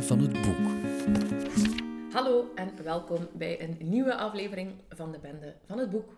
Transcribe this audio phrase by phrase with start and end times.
[0.00, 0.56] Van het Boek.
[2.12, 6.12] Hallo en welkom bij een nieuwe aflevering van de Bende van het Boek.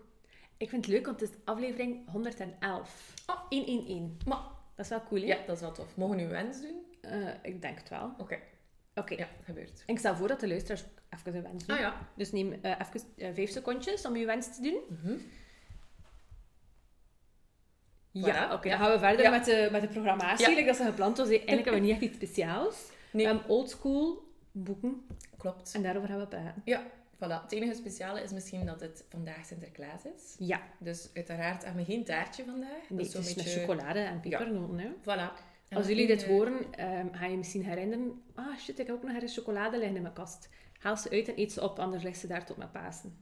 [0.56, 3.14] Ik vind het leuk, want het is aflevering 111.
[3.26, 3.36] Oh.
[3.48, 4.10] 111.
[4.26, 4.38] Maar,
[4.74, 5.26] Dat is wel cool, hè?
[5.26, 5.96] ja, dat is wel tof.
[5.96, 6.84] Mogen we nu een wens doen?
[7.00, 8.14] Eh, ik denk het wel.
[8.18, 8.38] Oké,
[8.94, 9.14] Oké.
[9.14, 9.82] ja, gebeurt.
[9.86, 11.76] Ik stel voor dat de luisteraars even een wens doen.
[11.76, 12.08] Ah ja.
[12.16, 14.80] Dus neem eh, even eh, vijf secondjes om je wens te doen.
[14.88, 15.14] Mhm.
[18.12, 18.52] Ja, Voilà.
[18.52, 18.68] oké.
[18.68, 18.76] Ja.
[18.76, 19.30] Dan gaan we verder Ja.
[19.30, 20.48] met, de, met de programmatie.
[20.48, 20.54] Ja.
[20.54, 21.26] Like dat ze gepland was.
[21.28, 22.88] Eigenlijk hebben we niet echt iets speciaals.
[23.12, 23.48] Nee.
[23.48, 25.06] Oldschool boeken.
[25.36, 25.74] Klopt.
[25.74, 26.62] En daarover gaan we praten.
[26.64, 26.82] Ja,
[27.16, 27.42] voilà.
[27.42, 30.34] Het enige speciale is misschien dat het vandaag Sinterklaas is.
[30.38, 30.60] Ja.
[30.78, 32.88] Dus uiteraard hebben we geen taartje vandaag.
[32.88, 33.60] Nee, dat het is zo'n met beetje...
[33.60, 34.78] chocolade en pepernoten.
[34.78, 34.88] hè.
[35.00, 35.48] Voilà.
[35.68, 38.22] En Als jullie dit horen, ehm, ga je misschien herinneren...
[38.34, 40.48] Ah, shit, ik heb ook nog ergens chocolade liggen in mijn kast.
[40.78, 43.16] Haal ze uit en eet ze op, anders ligt ze daar tot mijn Pasen.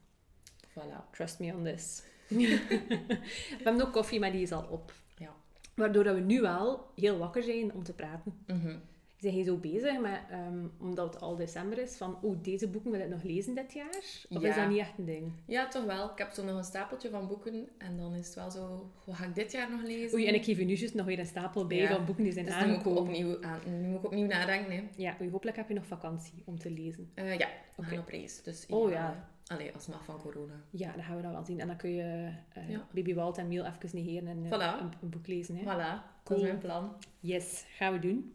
[0.69, 1.11] Voilà.
[1.11, 2.03] Trust me on this.
[2.29, 4.93] we hebben ook koffie, maar die is al op.
[5.17, 5.35] Ja.
[5.75, 8.43] Waardoor dat we nu wel heel wakker zijn om te praten.
[8.47, 8.77] Mhm.
[9.19, 12.91] Zijn jij zo bezig met, ehm, omdat het al december is, van oh, deze boeken
[12.91, 13.89] wil ik nog lezen dit jaar?
[14.29, 14.49] Of Ja.
[14.49, 15.33] is dat niet echt een ding?
[15.47, 16.11] Ja, toch wel.
[16.11, 17.69] Ik heb zo nog een stapeltje van boeken.
[17.79, 18.91] En dan is het wel zo...
[19.05, 20.19] Wat ga ik dit jaar nog lezen?
[20.19, 21.95] Oei, en ik geef je nu juist nog weer een stapel bij Ja.
[21.95, 23.03] van boeken die zijn Dus nu aangekomen.
[23.03, 24.73] opnieuw aan, nu moet ik opnieuw nadenken.
[24.77, 24.83] Hè.
[24.97, 27.11] Ja, oei, hopelijk heb je nog vakantie om te lezen.
[27.15, 28.43] Eh, ja, we gaan op reis.
[28.43, 29.29] Dus Oh, ja.
[29.47, 30.55] Allee, als het mag van corona.
[30.71, 31.61] Ja, dat gaan we dan wel zien.
[31.61, 32.87] En dan kun je eh, Ja.
[32.93, 34.81] Baby Walt en Miel even negeren en eh, Voilà.
[34.81, 35.57] een, een boek lezen.
[35.57, 35.63] Hè?
[35.63, 36.93] Voilà, dat is mijn plan.
[37.21, 38.33] Yes, gaan we doen.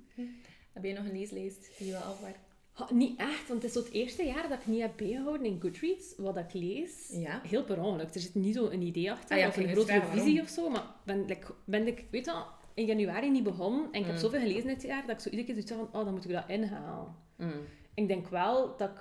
[0.74, 2.42] Heb je nog een leeslijst die je afwerken?
[2.72, 5.46] Ha, niet echt, want het is zo het eerste jaar dat ik niet heb bijgehouden
[5.48, 7.10] in Goodreads wat ik lees.
[7.12, 7.42] Ja.
[7.48, 8.14] Heel per ongeluk.
[8.14, 10.70] Er zit niet zo een idee achter Ah ja, of een vragen visie of zo.
[10.70, 14.14] Maar ben, like, ben ik, weet je wel, in januari niet begonnen en ik heb
[14.16, 14.20] Mm.
[14.22, 16.32] zoveel gelezen dit jaar dat ik zo iedere keer zoiets van, oh, dan moet ik
[16.32, 17.16] dat inhalen.
[17.38, 17.52] Mm.
[17.94, 19.00] Ik denk wel dat ik,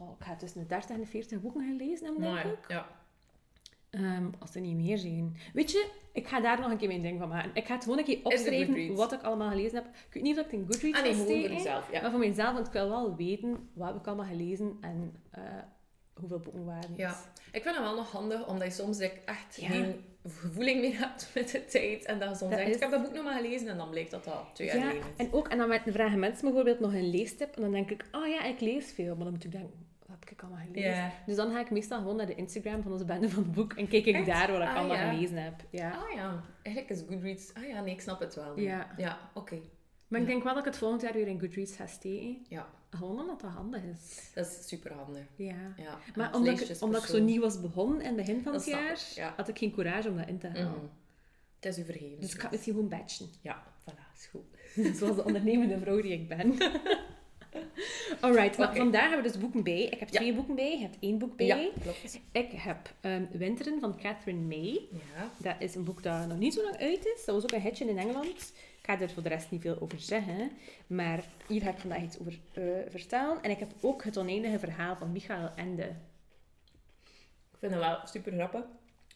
[0.00, 2.68] oh, ik ga tussen de 30 en de 40 boeken gelezen hebben, denk ik.
[2.68, 2.95] ja.
[3.96, 5.36] Ehm, als er niet meer zijn.
[5.52, 7.50] Weet je, ik ga daar nog een keer mijn ding van maken.
[7.54, 9.86] Ik ga het gewoon een keer opschrijven wat ik allemaal gelezen heb.
[9.86, 11.92] Ik weet niet of ik het in Goodreads Ah nee, ga gewoon voor jezelf.
[11.92, 12.00] Ja.
[12.00, 15.42] Maar voor mezelf, want ik wil wel weten wat heb ik allemaal gelezen en eh,
[16.14, 16.98] hoeveel boeken waren het.
[16.98, 17.16] ja.
[17.52, 19.68] Ik vind het wel nog handig, omdat je soms echt Ja.
[19.68, 19.94] geen
[20.26, 22.04] gevoeling meer hebt met de tijd.
[22.04, 23.68] En dat je soms Dat denkt, is- ik heb dat boek nog maar gelezen.
[23.68, 26.44] En dan blijkt dat dat twee jaar Ja, en ook, en dan met- vragen mensen
[26.44, 27.56] bijvoorbeeld nog een leestip.
[27.56, 29.14] En dan denk ik, oh ja, ik lees veel.
[29.14, 29.85] Maar dan moet ik denken,
[30.28, 31.12] heb ik allemaal gelezen?
[31.26, 33.72] Dus dan ga ik meestal gewoon naar de Instagram van onze bende van het boek.
[33.72, 34.26] En kijk ik Echt?
[34.26, 35.10] daar wat ik Ah, allemaal ja.
[35.12, 35.54] gelezen heb.
[35.70, 35.90] Ja.
[35.90, 37.54] Ah ja, eigenlijk is Goodreads...
[37.54, 38.54] Ah ja, nee, ik snap het wel.
[38.54, 38.62] nu.
[38.62, 38.94] Ja.
[38.96, 39.58] Ja, oké.
[40.08, 42.44] Maar ik denk wel dat ik het volgend jaar weer in Goodreads ga steken.
[42.48, 44.30] Ja, Gewoon omdat dat handig is.
[44.34, 45.22] dat is super handig.
[45.36, 45.54] Ja.
[45.76, 45.98] Ja.
[46.14, 48.74] Maar omdat ik, omdat ik zo nieuw was begonnen in het begin van Dat het
[48.74, 49.32] jaar, ik, ja.
[49.36, 50.66] had ik geen courage om dat in te halen.
[50.70, 50.84] Mhm.
[51.60, 52.20] Het is u vergeven.
[52.20, 53.26] Dus ik ga het misschien gewoon batchen.
[53.42, 54.44] Ja, voilà, is goed.
[54.98, 56.54] Zoals de ondernemende vrouw die ik ben.
[58.20, 59.80] Alright, maar hebben we dus boeken bij.
[59.82, 60.18] Ik heb Ja.
[60.18, 61.46] twee boeken bij, je hebt één boek bij.
[61.46, 62.20] Ja, klopt.
[62.32, 64.80] Ik heb ehm, Winteren van Catherine May.
[64.90, 65.30] Ja.
[65.38, 67.24] Dat is een boek dat nog niet zo lang uit is.
[67.24, 68.52] Dat was ook een hitje in Engeland.
[68.82, 70.50] Ik ga er voor de rest niet veel over zeggen.
[70.86, 73.42] Maar hier ga ik vandaag iets over eh, vertellen.
[73.42, 75.82] En ik heb ook het oneindige verhaal van Michael Ende.
[77.52, 78.64] Ik vind dat wel super grappig.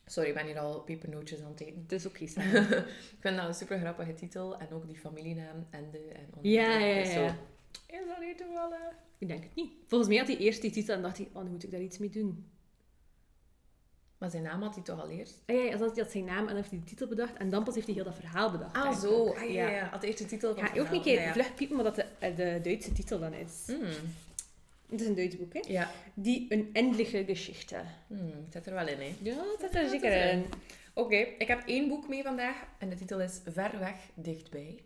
[0.07, 1.83] Sorry, ik ben hier al pepernootjes aan het eten.
[1.83, 2.35] Het is ook iets.
[3.17, 4.59] ik vind dat een super grappige titel.
[4.59, 6.49] En ook die familienaam, Ende en Onde.
[6.49, 7.37] Ja, ja, ja.
[7.91, 8.95] Is dat niet toevallig?
[9.19, 9.73] Ik denk het niet.
[9.87, 11.81] Volgens mij had hij eerst die titel en dacht hij, oh, nu moet ik daar
[11.81, 12.51] iets mee doen.
[14.19, 15.43] Maar zijn naam had hij toch al eerst?
[15.47, 17.37] Ah, ja, ja, hij had zijn naam en heeft hij de titel bedacht.
[17.37, 18.77] En dan pas heeft hij heel dat verhaal bedacht.
[18.77, 19.29] Ah, zo.
[19.33, 19.89] Ah, ja, ja.
[19.89, 21.33] Had eerst de titel van ga ook het een keer Ja, ja.
[21.33, 23.63] vlug piepen wat dat de, de Duitse titel dan is.
[23.67, 23.85] Hmm.
[24.89, 25.61] Het is een Duits boek, hè?
[25.67, 25.91] Ja.
[26.15, 27.83] Die een eindige geschichte.
[28.07, 29.15] Hmm, het zit er wel in, hè.
[29.23, 30.45] Ja, dat zit Ja, er zeker in.
[30.95, 32.57] Oké, ik heb één boek mee vandaag.
[32.79, 34.83] En de titel is Ver weg, dichtbij.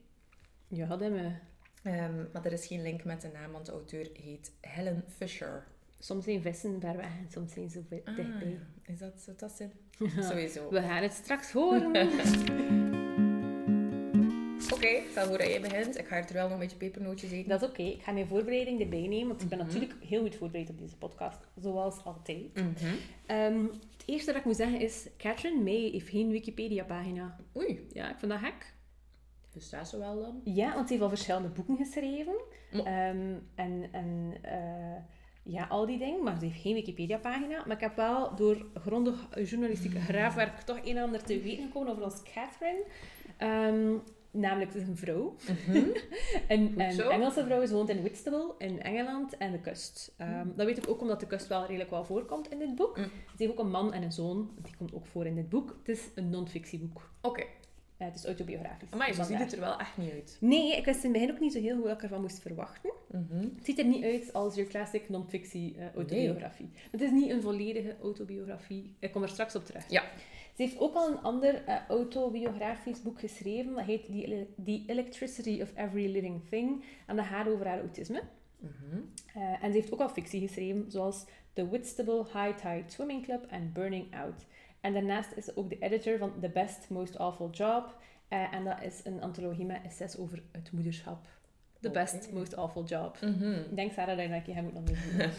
[0.69, 1.41] Ja, dat hebben
[1.85, 5.65] Ehm, maar er is geen link met de naam, want de auteur heet Helen Fisher.
[5.99, 8.59] Soms zijn vissen ver weg en soms zijn ze Ah, dichtbij.
[8.87, 9.71] is dat, zit dat zin?
[10.21, 10.71] Sowieso.
[10.71, 11.93] We gaan het straks horen.
[14.75, 15.99] Oké, ik stel voor dat jij begint.
[15.99, 17.49] Ik ga er terwijl nog een beetje pepernootjes eten.
[17.49, 17.83] dat is oké.
[17.83, 19.67] Ik ga mijn voorbereiding erbij nemen, want ik ben Mhm.
[19.67, 21.39] natuurlijk heel goed voorbereid op deze podcast.
[21.61, 22.55] Zoals altijd.
[22.55, 22.95] Mhm.
[23.27, 27.37] Ehm, het eerste dat ik moet zeggen is, Catherine May heeft geen Wikipedia-pagina.
[27.57, 28.74] Oei, Ja, ik vind dat gek.
[29.55, 30.41] Dus dat zo wel dan?
[30.45, 32.35] Ja, want ze heeft al verschillende boeken geschreven.
[32.71, 35.03] Ehm, en en eh,
[35.43, 36.23] ja, al die dingen.
[36.23, 37.63] Maar ze heeft geen Wikipedia-pagina.
[37.67, 41.93] Maar ik heb wel door grondig journalistiek graafwerk toch een en ander te weten gekomen
[41.93, 42.85] over ons Catherine.
[43.37, 43.95] Ehm,
[44.31, 45.35] namelijk, het is een vrouw.
[46.49, 47.11] een Goed een.
[47.11, 47.67] Engelse vrouw.
[47.67, 50.15] Ze woont in Whitstable, in Engeland, en de kust.
[50.17, 52.97] Ehm, Dat weet ik ook omdat de kust wel redelijk wel voorkomt in dit boek.
[52.97, 53.05] Mm.
[53.05, 54.51] Ze heeft ook een man en een zoon.
[54.63, 55.77] Die komt ook voor in dit boek.
[55.79, 57.11] Het is een non-fictieboek.
[57.21, 57.45] Oké,
[57.97, 58.91] Het is autobiografisch.
[58.91, 60.37] maar zo ziet het er wel echt niet uit.
[60.41, 62.39] Nee, ik wist in het begin ook niet zo heel goed wat ik ervan moest
[62.39, 62.93] verwachten.
[63.11, 63.39] Mhm.
[63.39, 66.71] Het ziet er niet uit als je classic non-fictie eh, autobiografie.
[66.91, 68.97] Het is niet een volledige autobiografie.
[68.99, 69.91] Ik kom er straks op terug.
[69.91, 70.03] Ja.
[70.55, 73.75] Ze heeft ook al een ander eh, autobiografisch boek geschreven.
[73.75, 74.07] Dat heet
[74.65, 76.85] The Electricity of Every Living Thing.
[77.07, 78.23] En dat gaat over haar autisme.
[78.59, 79.01] Mhm.
[79.35, 83.47] Eh, en ze heeft ook al fictie geschreven, zoals The Whitstable High Tide Swimming Club
[83.49, 84.45] en Burning Out.
[84.85, 87.97] En daarnaast is ze ook de editor van The Best Most Awful Job.
[88.29, 91.27] Eh, en dat is een antologie met essays over het moederschap.
[91.81, 91.91] The.
[91.91, 93.19] Best Most Awful Job.
[93.21, 93.53] Mhm.
[93.53, 95.33] Ik denk, Sarah, dat je je moet onderzoeken.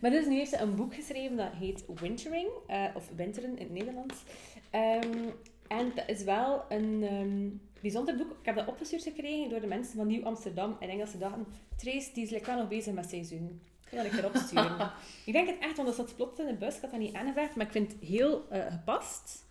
[0.00, 3.64] maar dus nu heeft ze een boek geschreven dat heet Wintering, eh, of Winteren in
[3.64, 4.22] het Nederlands.
[4.70, 5.28] Ehm,
[5.68, 7.48] en dat is wel een ehm,
[7.80, 8.30] bijzonder boek.
[8.30, 10.76] Ik heb dat opgestuurd gekregen door de mensen van Nieuw Amsterdam.
[10.78, 11.46] Ik denk dat ze dachten,
[11.76, 13.60] Trace, die is wel nog bezig met seizoen.
[13.92, 14.90] Ik ga dat een keer opsturen.
[15.26, 16.74] ik denk het echt, want dat zat plots in de bus.
[16.74, 19.44] Ik had dat niet aangevraagd, maar ik vind het heel eh, gepast.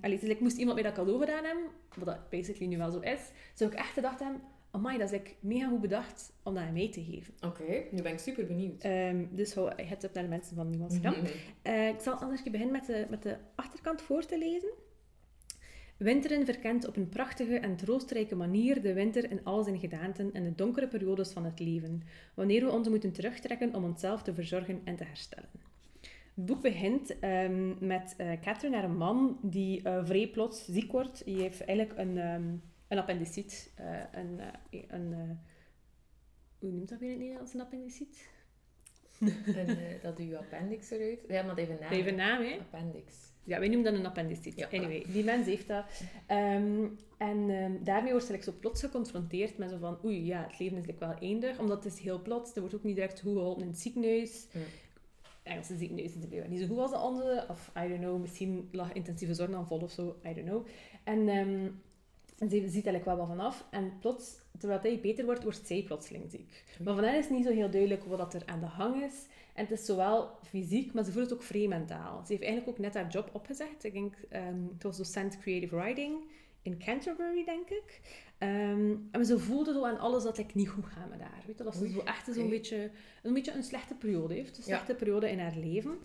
[0.00, 1.64] Allee, dus ik moest iemand mij dat cadeau gedaan hebben,
[1.96, 3.20] wat dat basically nu wel zo is,
[3.54, 6.90] zou ik echt gedacht hebben, amai, dat is like mega goed bedacht om dat mij
[6.90, 7.34] te geven.
[7.40, 8.82] Oké, nu ben ik super benieuwd.
[8.82, 11.12] Ehm, dus hou het up naar de mensen van Nieuw Amsterdam.
[11.12, 11.26] Mhm.
[11.62, 14.72] Eh, ik zal anders beginnen met de, met de achterkant voor te lezen.
[15.98, 20.44] Winteren verkent op een prachtige en troostrijke manier de winter in al zijn gedaanten en
[20.44, 22.02] de donkere periodes van het leven,
[22.34, 25.48] wanneer we ons moeten terugtrekken om onszelf te verzorgen en te herstellen.
[26.34, 31.24] Het boek begint ehm, met eh, Catherine, haar man, die eh, vrij plots ziek wordt.
[31.24, 32.44] Die heeft eigenlijk een, ehm
[32.88, 33.72] een appendiciet.
[33.74, 34.40] eh, een,
[34.88, 35.38] een,
[36.58, 38.28] hoe noemt dat weer in het Nederlands, een appendiciet?
[39.56, 41.24] En dat doe je appendix eruit.
[41.28, 41.92] Ja, maar even naam.
[41.92, 42.58] Even naam, hè?
[42.58, 43.14] Appendix.
[43.48, 44.56] Ja, wij noemen dat een appendiciet.
[44.56, 45.84] Ja, anyway, die mens heeft dat.
[46.26, 46.86] Ehm,
[47.18, 50.78] en ehm, daarmee wordt ze zo plots geconfronteerd met zo van, oei, ja, het leven
[50.78, 52.54] is like, wel eindig, omdat het is heel plots.
[52.54, 54.46] Er wordt ook niet direct goed geholpen in het ziekenhuis.
[54.52, 54.60] Ja.
[55.42, 57.46] Engelse ziekenhuis is blijkbaar niet zo goed als de onze.
[57.48, 60.16] Of, I don't know, misschien lag intensieve zorg aan vol of zo.
[60.24, 60.66] I don't know.
[61.04, 61.66] En, ehm,
[62.38, 63.64] en ze ziet eigenlijk wel wat vanaf.
[63.70, 66.64] En plots, terwijl hij beter wordt, wordt zij plotseling ziek.
[66.84, 69.26] Maar van hen is niet zo heel duidelijk wat dat er aan de hang is.
[69.54, 72.20] En het is zowel fysiek, maar ze voelt het ook vrij mentaal.
[72.26, 73.84] Ze heeft eigenlijk ook net haar job opgezegd.
[73.84, 76.16] Ik denk, ehm, het was docent creative writing
[76.62, 78.00] in Canterbury, denk ik.
[78.38, 81.42] Ehm, en ze voelde zo aan alles dat het niet goed gaat met haar.
[81.46, 82.90] Weet je, dat ze zo echt zo'n beetje,
[83.22, 84.56] een beetje een slechte periode heeft.
[84.58, 84.74] Een Ja.
[84.74, 85.98] slechte periode in haar leven.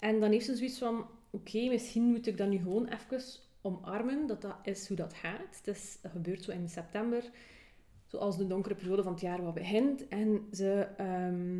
[0.00, 3.20] En dan heeft ze zoiets van, oké, misschien moet ik dat nu gewoon even
[3.66, 5.56] omarmen, dat dat is hoe dat gaat.
[5.56, 7.30] Het is, dat gebeurt zo in september,
[8.06, 10.08] zoals de donkere periode van het jaar wat begint.
[10.08, 10.86] En ze...
[10.96, 11.58] ehm,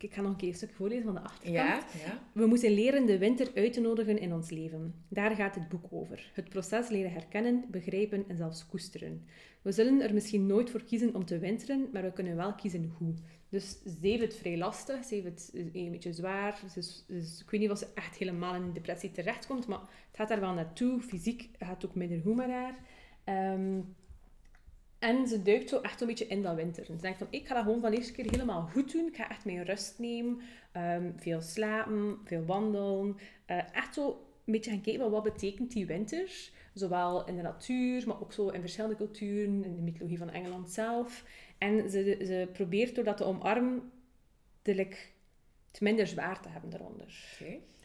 [0.00, 1.92] ik ga nog een keer een stuk voorlezen van de achterkant.
[1.92, 2.22] Ja, ja.
[2.32, 4.94] We moeten leren de winter uit te nodigen in ons leven.
[5.08, 6.30] Daar gaat het boek over.
[6.34, 9.24] Het proces leren herkennen, begrijpen en zelfs koesteren.
[9.62, 12.92] We zullen er misschien nooit voor kiezen om te winteren, maar we kunnen wel kiezen
[12.98, 13.14] hoe.
[13.48, 16.60] Dus ze heeft het vrij lastig, ze heeft het een beetje zwaar.
[17.08, 20.54] Ik weet niet of ze echt helemaal in depressie terechtkomt, maar het gaat daar wel
[20.54, 21.00] naartoe.
[21.00, 22.74] Fysiek gaat ook minder goed met haar.
[23.24, 23.80] Ehm,
[24.98, 26.84] en ze duikt zo echt een beetje in dat winter.
[26.84, 29.06] Ze denkt van, ik ga dat gewoon van de eerste keer helemaal goed doen.
[29.06, 30.40] Ik ga echt mijn rust nemen.
[30.72, 33.16] Ehm, veel slapen, veel wandelen.
[33.46, 34.08] Eh, echt zo
[34.44, 36.50] een beetje gaan kijken, wat betekent die winter?
[36.74, 40.70] Zowel in de natuur, maar ook zo in verschillende culturen, in de mythologie van Engeland
[40.70, 41.24] zelf.
[41.58, 43.92] En ze, ze probeert door dat te omarmen,
[44.62, 44.96] de, like,
[45.70, 47.36] het minder zwaar te hebben eronder.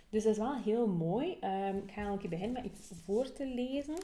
[0.10, 1.38] Dus dat is wel heel mooi.
[1.40, 3.96] Ehm, ik ga al een keer beginnen met iets voor te lezen.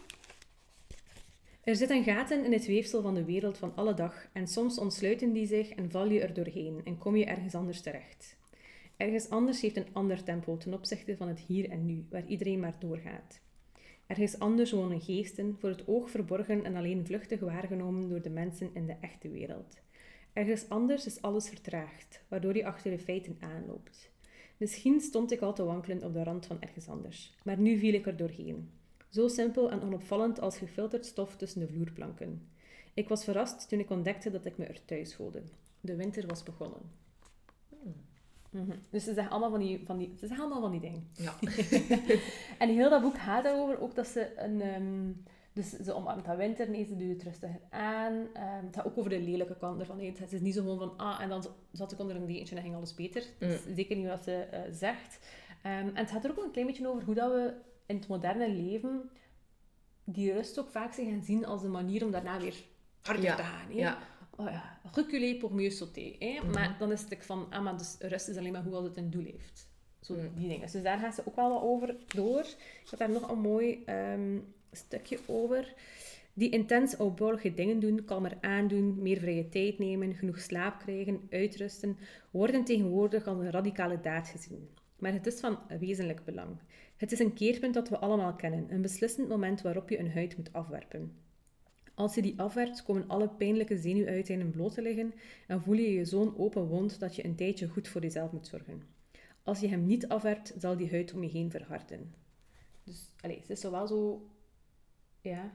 [1.63, 5.33] Er zitten gaten in het weefsel van de wereld van alle dag en soms ontsluiten
[5.33, 8.37] die zich en val je er doorheen en kom je ergens anders terecht.
[8.97, 12.59] Ergens anders heeft een ander tempo ten opzichte van het hier en nu, waar iedereen
[12.59, 13.39] maar doorgaat.
[14.09, 18.69] Ergens anders wonen geesten, voor het oog verborgen en alleen vluchtig waargenomen door de mensen
[18.73, 19.77] in de echte wereld.
[20.33, 24.11] Ergens anders is alles vertraagd, waardoor je achter de feiten aanloopt.
[24.57, 27.93] Misschien stond ik al te wankelen op de rand van ergens anders, maar nu viel
[27.93, 28.69] ik er doorheen.
[29.09, 32.49] Zo simpel en onopvallend als gefilterd stof tussen de vloerplanken.
[32.93, 35.41] Ik was verrast toen ik ontdekte dat ik me er thuis voelde.
[35.81, 36.81] De winter was begonnen.
[38.49, 38.71] Mhm.
[38.89, 41.07] Dus ze zeggen allemaal van die, van die, ze zeggen allemaal van die dingen.
[41.15, 41.33] Ja.
[42.59, 44.61] En heel dat boek gaat erover ook dat ze een...
[44.61, 45.11] ehm,
[45.53, 48.27] dus ze omarmt dat winter, nee, ze doet het rustiger aan.
[48.33, 49.97] Ehm, het gaat ook over de lelijke kant ervan.
[49.97, 50.13] nee.
[50.17, 52.61] Het is niet zo gewoon van, ah, en dan zat ik onder een dekentje en
[52.61, 53.23] ging alles beter.
[53.39, 55.19] Dat is zeker niet wat ze eh, zegt.
[55.63, 57.53] Ehm, en het gaat er ook een klein beetje over hoe dat we
[57.85, 59.09] in het moderne leven
[60.03, 62.55] die rust ook vaak zijn gaan zien als een manier om daarna weer
[63.01, 63.67] harder Ja, te gaan.
[63.67, 63.73] hè.
[63.73, 63.97] Ja.
[64.39, 66.15] Oh ja, reculer pour mieux sauter.
[66.19, 66.39] Hè?
[66.43, 66.51] Mhm.
[66.51, 68.97] Maar dan is het ook van, ah, maar dus rust is alleen maar als het
[68.97, 69.67] een doel heeft.
[70.01, 70.27] Zo Mhm.
[70.35, 70.71] die dingen.
[70.71, 72.45] Dus daar gaat ze ook wel wat over door.
[72.83, 74.37] Ik had daar nog een mooi ehm,
[74.71, 75.73] stukje over.
[76.33, 81.97] Die intens opbouwelijke dingen doen, kalmer aandoen, meer vrije tijd nemen, genoeg slaap krijgen, uitrusten,
[82.31, 84.69] worden tegenwoordig als een radicale daad gezien.
[84.97, 86.57] Maar het is van wezenlijk belang.
[86.97, 90.37] Het is een keerpunt dat we allemaal kennen, een beslissend moment waarop je een huid
[90.37, 91.13] moet afwerpen.
[91.99, 95.13] Als je die afwerpt, komen alle pijnlijke zenuwuiteinden bloot te liggen
[95.47, 98.47] en voel je je zo'n open wond dat je een tijdje goed voor jezelf moet
[98.47, 98.83] zorgen.
[99.43, 102.13] Als je hem niet afwerpt, zal die huid om je heen verharden.
[102.83, 104.27] Dus, allez, het is zowel zo...
[105.21, 105.51] Ja...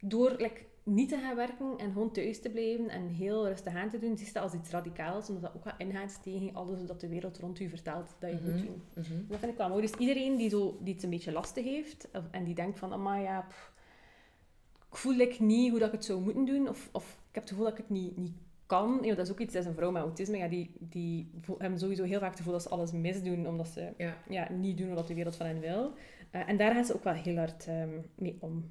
[0.00, 3.90] Door like, niet te gaan werken en gewoon thuis te blijven en heel rustig aan
[3.90, 6.84] te doen, zie je dat als iets radicaals, omdat dat ook wat ingaat tegen alles
[6.86, 8.82] wat de wereld rond u vertelt dat je moet Mhm, doen.
[8.94, 9.26] mhm.
[9.28, 9.80] Dat vind ik wel mooi.
[9.82, 13.22] Dus iedereen die, zo, die het een beetje lastig heeft en die denkt van, amai
[13.22, 13.74] ja, pff,
[14.90, 17.42] ik voel ik niet hoe dat ik het zou moeten doen, of, of ik heb
[17.42, 18.98] het gevoel dat ik het niet, niet kan.
[19.02, 21.78] Ja, dat is ook iets, dat is een vrouw met autisme, ja, die, die hebben
[21.78, 24.16] sowieso heel vaak het gevoel dat ze alles misdoen, omdat ze Ja.
[24.28, 25.92] ja, niet doen wat de wereld van hen wil.
[26.30, 28.70] Eh, en daar gaan ze ook wel heel hard ehm, mee om.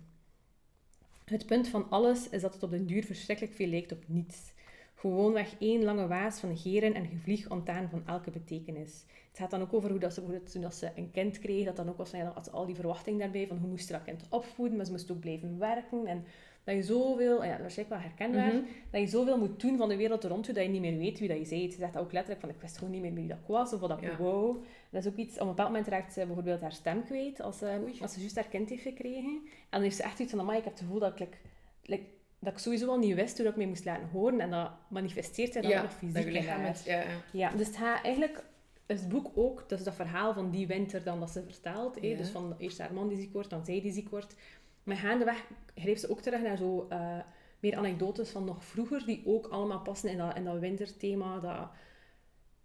[1.25, 4.53] Het punt van alles is dat het op den duur verschrikkelijk veel lijkt op niets.
[4.95, 9.05] Gewoonweg één lange waas van geren en gevlieg ontdaan van elke betekenis.
[9.35, 11.65] Het gaat dan ook over hoe dat ze, bijvoorbeeld toen dat ze een kind kreeg,
[11.65, 13.91] dat dan ook was ja, dat had al die verwachting daarbij van hoe moest ze
[13.91, 16.05] dat kind opvoeden, maar ze moest ook blijven werken.
[16.05, 16.23] En
[16.63, 18.63] dat je zoveel, en ja, waarschijnlijk wel herkenbaar, Mhm.
[18.91, 21.19] dat je zoveel moet doen van de wereld rond je, dat je niet meer weet
[21.19, 21.73] wie dat je bent.
[21.73, 23.73] Ze zegt dat ook letterlijk van, ik wist gewoon niet meer wie dat ik was,
[23.73, 24.17] of wat ik Ja.
[24.17, 24.57] wou.
[24.89, 27.57] Dat is ook iets, op een bepaald moment raakt ze bijvoorbeeld haar stem kwijt, als
[27.57, 27.95] ze, Oei.
[28.01, 29.41] als ze juist haar kind heeft gekregen.
[29.43, 31.37] En dan heeft ze echt iets van, ik heb het gevoel dat ik, like,
[31.83, 32.03] like,
[32.39, 34.39] dat ik sowieso al niet wist hoe dat ik mij moest laten horen.
[34.39, 36.83] En dat manifesteert zich dan Ja, ook nog dat fysiek je lichaam het...
[36.85, 37.05] Ja, ja.
[37.31, 38.43] Ja, dus het gaat eigenlijk...
[38.85, 41.97] is Het boek ook, dus dat verhaal van die winter dan dat ze vertelt.
[42.01, 42.17] Ja.
[42.17, 44.35] Dus van eerst haar man die ziek wordt, dan zij die ziek wordt.
[44.83, 47.17] Maar gaandeweg greep ze ook terug naar zo eh,
[47.59, 51.39] meer anekdotes van nog vroeger, die ook allemaal passen in dat, in dat winterthema.
[51.39, 51.69] Dat,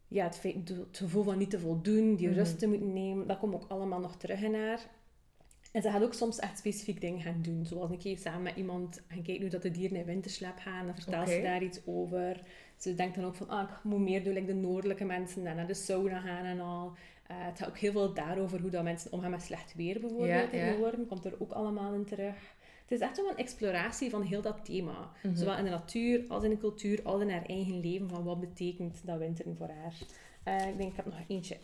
[0.08, 2.36] ja, het, feit- het gevoel van niet te voldoen, die Mhm.
[2.36, 4.80] rust te moeten nemen, dat komt ook allemaal nog terug in haar.
[5.72, 7.66] En ze gaat ook soms echt specifiek dingen gaan doen.
[7.66, 10.86] Zoals een keer samen met iemand gaan kijken hoe dat de dieren in winterslaap gaan.
[10.86, 12.42] Dan vertelt ze daar iets over.
[12.80, 15.56] Ze denkt dan ook van, ah, ik moet meer doen, like de noordelijke mensen, en
[15.56, 16.92] naar de sauna gaan en al.
[17.26, 20.52] Eh, het gaat ook heel veel daarover hoe dat mensen omgaan met slecht weer bijvoorbeeld
[20.52, 21.06] in de woorden.
[21.06, 22.34] Komt er ook allemaal in terug.
[22.82, 25.10] Het is echt wel een exploratie van heel dat thema.
[25.22, 25.36] Mhm.
[25.36, 28.08] Zowel in de natuur, als in de cultuur, als in haar eigen leven.
[28.08, 29.94] Van wat betekent dat winteren voor haar.
[30.42, 31.56] Eh, ik denk, ik heb nog eentje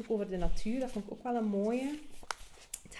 [0.00, 0.80] ook over de natuur.
[0.80, 1.98] Dat vond ik ook wel een mooie.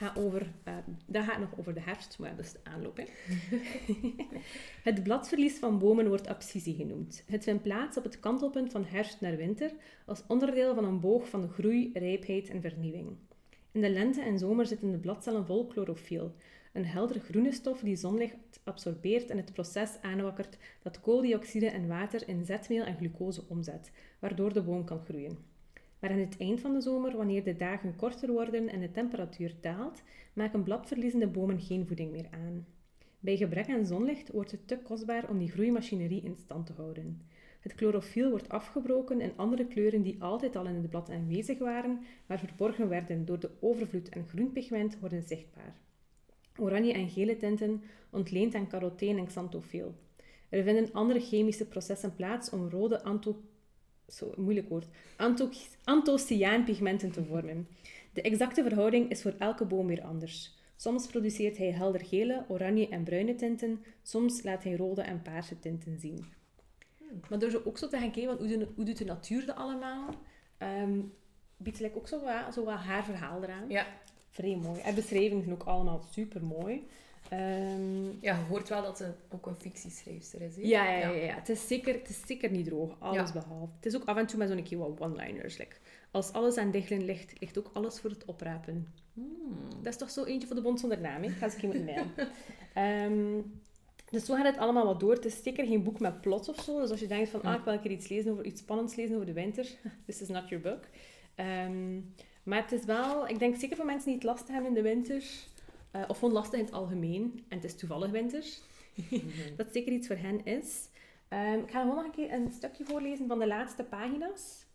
[0.00, 0.74] Gaat over, eh,
[1.06, 2.96] dat gaat nog over de herfst, maar dat is de aanloop.
[2.96, 3.04] Hè.
[4.90, 7.24] het bladverlies van bomen wordt abscissie genoemd.
[7.26, 9.72] Het vindt plaats op het kantelpunt van herfst naar winter,
[10.06, 13.16] als onderdeel van een boog van groei, rijpheid en vernieuwing.
[13.72, 16.34] In de lente en zomer zitten de bladcellen vol chlorofiel,
[16.72, 22.28] een helder groene stof die zonlicht absorbeert en het proces aanwakkert dat kooldioxide en water
[22.28, 25.49] in zetmeel en glucose omzet, waardoor de boom kan groeien.
[26.00, 29.54] Maar aan het eind van de zomer, wanneer de dagen korter worden en de temperatuur
[29.60, 30.02] daalt,
[30.32, 32.66] maken bladverliezende bomen geen voeding meer aan.
[33.20, 37.22] Bij gebrek aan zonlicht wordt het te kostbaar om die groeimachinerie in stand te houden.
[37.60, 42.00] Het chlorofiel wordt afgebroken en andere kleuren die altijd al in het blad aanwezig waren,
[42.26, 45.80] maar verborgen werden door de overvloed aan groenpigment, worden zichtbaar.
[46.56, 49.94] Oranje en gele tinten ontleend aan carotene en xanthofiel.
[50.48, 53.02] Er vinden andere chemische processen plaats om rode.
[54.10, 54.86] Zo, moeilijk woord.
[55.16, 55.48] Anto...
[55.84, 57.68] Antociaanpigmenten te vormen.
[58.12, 60.58] De exacte verhouding is voor elke boom weer anders.
[60.76, 65.58] Soms produceert hij helder gele, oranje en bruine tinten, soms laat hij rode en paarse
[65.58, 66.24] tinten zien.
[67.28, 69.56] Maar door zo ook zo te gaan kijken, hoe, de, hoe doet de natuur dat
[69.56, 70.14] allemaal,
[70.58, 71.00] ehm
[71.62, 73.68] biedt like ook zo wat, zo wat haar verhaal eraan.
[73.68, 73.86] Ja.
[74.30, 74.80] Vrij mooi.
[74.80, 76.86] En beschrijvingen zijn ook allemaal super mooi.
[77.30, 80.56] Ehm, ja, je hoort wel dat ze ook een fictieschrijfster is.
[80.56, 81.34] ja, ja, ja, ja.
[81.34, 83.40] Het, is zeker, het is zeker niet droog, alles Ja.
[83.40, 83.72] behalve.
[83.76, 85.58] Het is ook af en toe met zo'n keer wat one-liners.
[85.58, 85.76] like,
[86.10, 88.92] als alles aan dichtelen ligt, ligt ook alles voor het oprapen.
[89.14, 89.68] Hmm.
[89.82, 91.28] Dat is toch zo eentje voor de bond zonder naam, hè?
[91.28, 92.10] Ga keer moeten mailen.
[92.74, 93.40] Ehm,
[94.10, 95.14] dus zo gaat het allemaal wat door.
[95.14, 96.80] Het is zeker geen boek met plot of zo.
[96.80, 98.94] Dus als je denkt van, ah, ik wil een keer iets lezen over iets spannends
[98.94, 99.66] lezen over de winter,
[100.06, 100.84] this is not your book.
[101.34, 101.98] Ehm,
[102.42, 104.82] maar het is wel, ik denk zeker voor mensen die het lastig hebben in de
[104.82, 105.24] winter,
[105.90, 108.44] eh, of gewoon lastig in het algemeen, en het is toevallig winter,
[109.56, 110.88] dat het zeker iets voor hen is.
[111.28, 114.66] Ehm, ik ga gewoon nog een keer een stukje voorlezen van de laatste pagina's.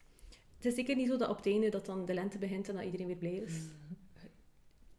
[0.55, 2.75] Het is zeker niet zo dat op het einde dat dan de lente begint en
[2.75, 3.53] dat iedereen weer blij is.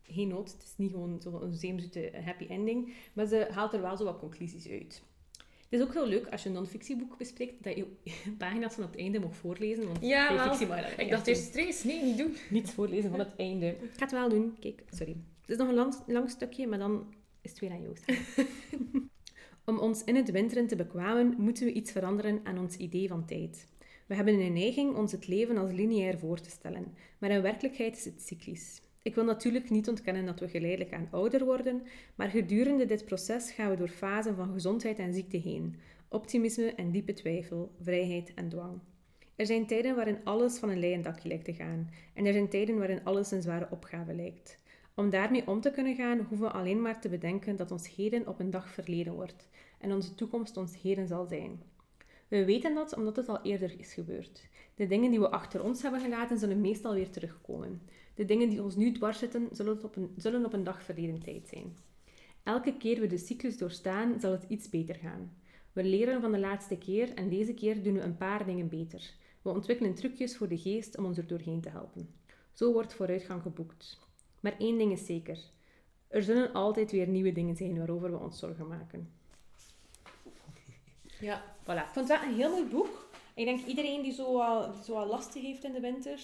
[0.02, 3.96] Geen nood, het is niet gewoon zo'n zeemzoete happy ending, maar ze haalt er wel
[3.96, 5.02] zo wat conclusies uit.
[5.68, 7.86] Het is ook heel leuk als je een non-fictieboek bespreekt, dat je
[8.38, 9.86] pagina's van het einde mag voorlezen.
[9.86, 10.44] Want Ja, wel.
[10.44, 11.84] fictie dat Ik dacht eerst stress.
[11.84, 12.26] Nee, niet doen.
[12.26, 12.36] doen.
[12.50, 13.66] niets voorlezen van het einde.
[13.82, 14.56] Ik ga het wel doen.
[14.60, 15.16] Kijk, sorry.
[15.46, 18.04] Het is nog een lang, stukje, maar dan is het weer aan Joost.
[19.64, 23.26] Om ons in het winteren te bekwamen, moeten we iets veranderen aan ons idee van
[23.26, 23.66] tijd.
[24.06, 27.96] We hebben een neiging ons het leven als lineair voor te stellen, maar in werkelijkheid
[27.96, 28.80] is het cyclisch.
[29.02, 31.82] Ik wil natuurlijk niet ontkennen dat we geleidelijk aan ouder worden,
[32.14, 35.76] maar gedurende dit proces gaan we door fasen van gezondheid en ziekte heen.
[36.08, 38.80] Optimisme en diepe twijfel, vrijheid en dwang.
[39.36, 42.48] Er zijn tijden waarin alles van een leien dakje lijkt te gaan, en er zijn
[42.48, 44.64] tijden waarin alles een zware opgave lijkt.
[44.98, 48.26] Om daarmee om te kunnen gaan, hoeven we alleen maar te bedenken dat ons heden
[48.26, 49.48] op een dag verleden wordt
[49.78, 51.62] en onze toekomst ons heden zal zijn.
[52.28, 54.48] We weten dat omdat het al eerder is gebeurd.
[54.74, 57.82] De dingen die we achter ons hebben gelaten zullen meestal weer terugkomen.
[58.14, 61.22] De dingen die ons nu dwars zitten, zullen op een, zullen op een dag verleden
[61.22, 61.76] tijd zijn.
[62.42, 65.36] Elke keer we de cyclus doorstaan, zal het iets beter gaan.
[65.72, 69.14] We leren van de laatste keer en deze keer doen we een paar dingen beter.
[69.42, 72.08] We ontwikkelen trucjes voor de geest om ons er doorheen te helpen.
[72.52, 74.05] Zo wordt vooruitgang geboekt.
[74.46, 75.38] Maar één ding is zeker.
[76.08, 79.10] Er zullen altijd weer nieuwe dingen zijn waarover we ons zorgen maken.
[81.20, 81.42] Ja.
[81.62, 81.66] Voilà.
[81.86, 83.08] Ik vond het wel een heel mooi boek.
[83.34, 86.20] Ik denk iedereen die zo, wat- die zo wat lastig heeft in de winter,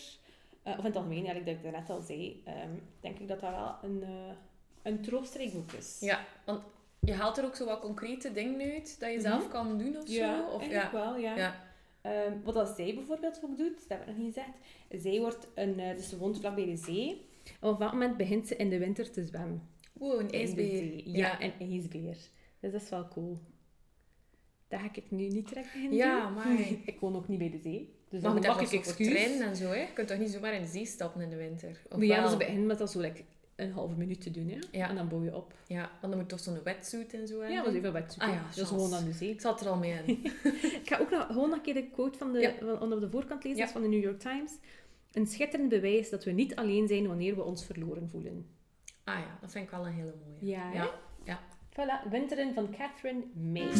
[0.62, 3.41] eh, of in het algemeen, eigenlijk dat ik daarnet al zei, ehm, denk ik dat
[3.41, 4.35] dat wel een, eh
[4.83, 5.97] een troostrijk boek is.
[6.00, 6.62] Ja, want
[7.00, 10.09] je haalt er ook zo wat concrete dingen uit dat je zelf kan doen of
[10.09, 10.45] Ja, zo.
[10.55, 10.99] Of, eigenlijk ja.
[11.05, 11.37] wel, ja.
[11.37, 11.61] Ja.
[12.00, 15.02] Ehm, wat dat zij bijvoorbeeld ook doet, dat heb ik nog niet gezegd.
[15.02, 17.31] Zij wordt een, eh, dus ze woont vlak bij de zee.
[17.61, 19.62] Op dat moment begint ze in de winter te zwemmen.
[19.92, 20.68] Wow, een In ijsbeer.
[20.70, 21.02] zee.
[21.11, 22.16] Ja, een ijsbeer.
[22.61, 23.38] Dus dat is wel cool.
[24.68, 26.34] Dat ga ik nu niet direct beginnen Ja, doen.
[26.34, 27.94] maar- Ik woon ook niet bij de zee.
[28.08, 29.06] Dus Maar makkelijk toch voor excuus.
[29.08, 29.80] trainen en zo, hè?
[29.80, 31.80] Je kunt toch niet zomaar in de zee stappen in de winter?
[31.90, 32.30] Of Maar ja, wel?
[32.30, 33.22] ze beginnen met dat zo like,
[33.56, 34.49] een halve minuut te doen.
[34.49, 34.58] Hè?
[34.78, 34.88] Ja.
[34.88, 35.54] En dan bouw je op.
[35.66, 37.64] Ja, want dan moet je toch zo'n wetsuit en zo Ja, hebben.
[37.64, 38.14] dat is even wet.
[38.18, 38.75] Ah ja, dat is chance.
[38.75, 39.30] gewoon aan de zee.
[39.30, 40.25] Ik zat er al mee in.
[40.80, 42.52] Ik ga ook nog, gewoon nog een keer de quote van de, Ja.
[42.61, 43.64] van, onder de voorkant lezen, Ja.
[43.66, 44.52] dat is van de New York Times.
[45.12, 48.47] Een schitterend bewijs dat we niet alleen zijn wanneer we ons verloren voelen.
[49.04, 50.50] Ah ja, dat vind ik wel een hele mooie.
[50.52, 50.90] Ja, ja.
[51.25, 51.40] ja.
[51.71, 53.71] Voilà, Winteren van Catherine May.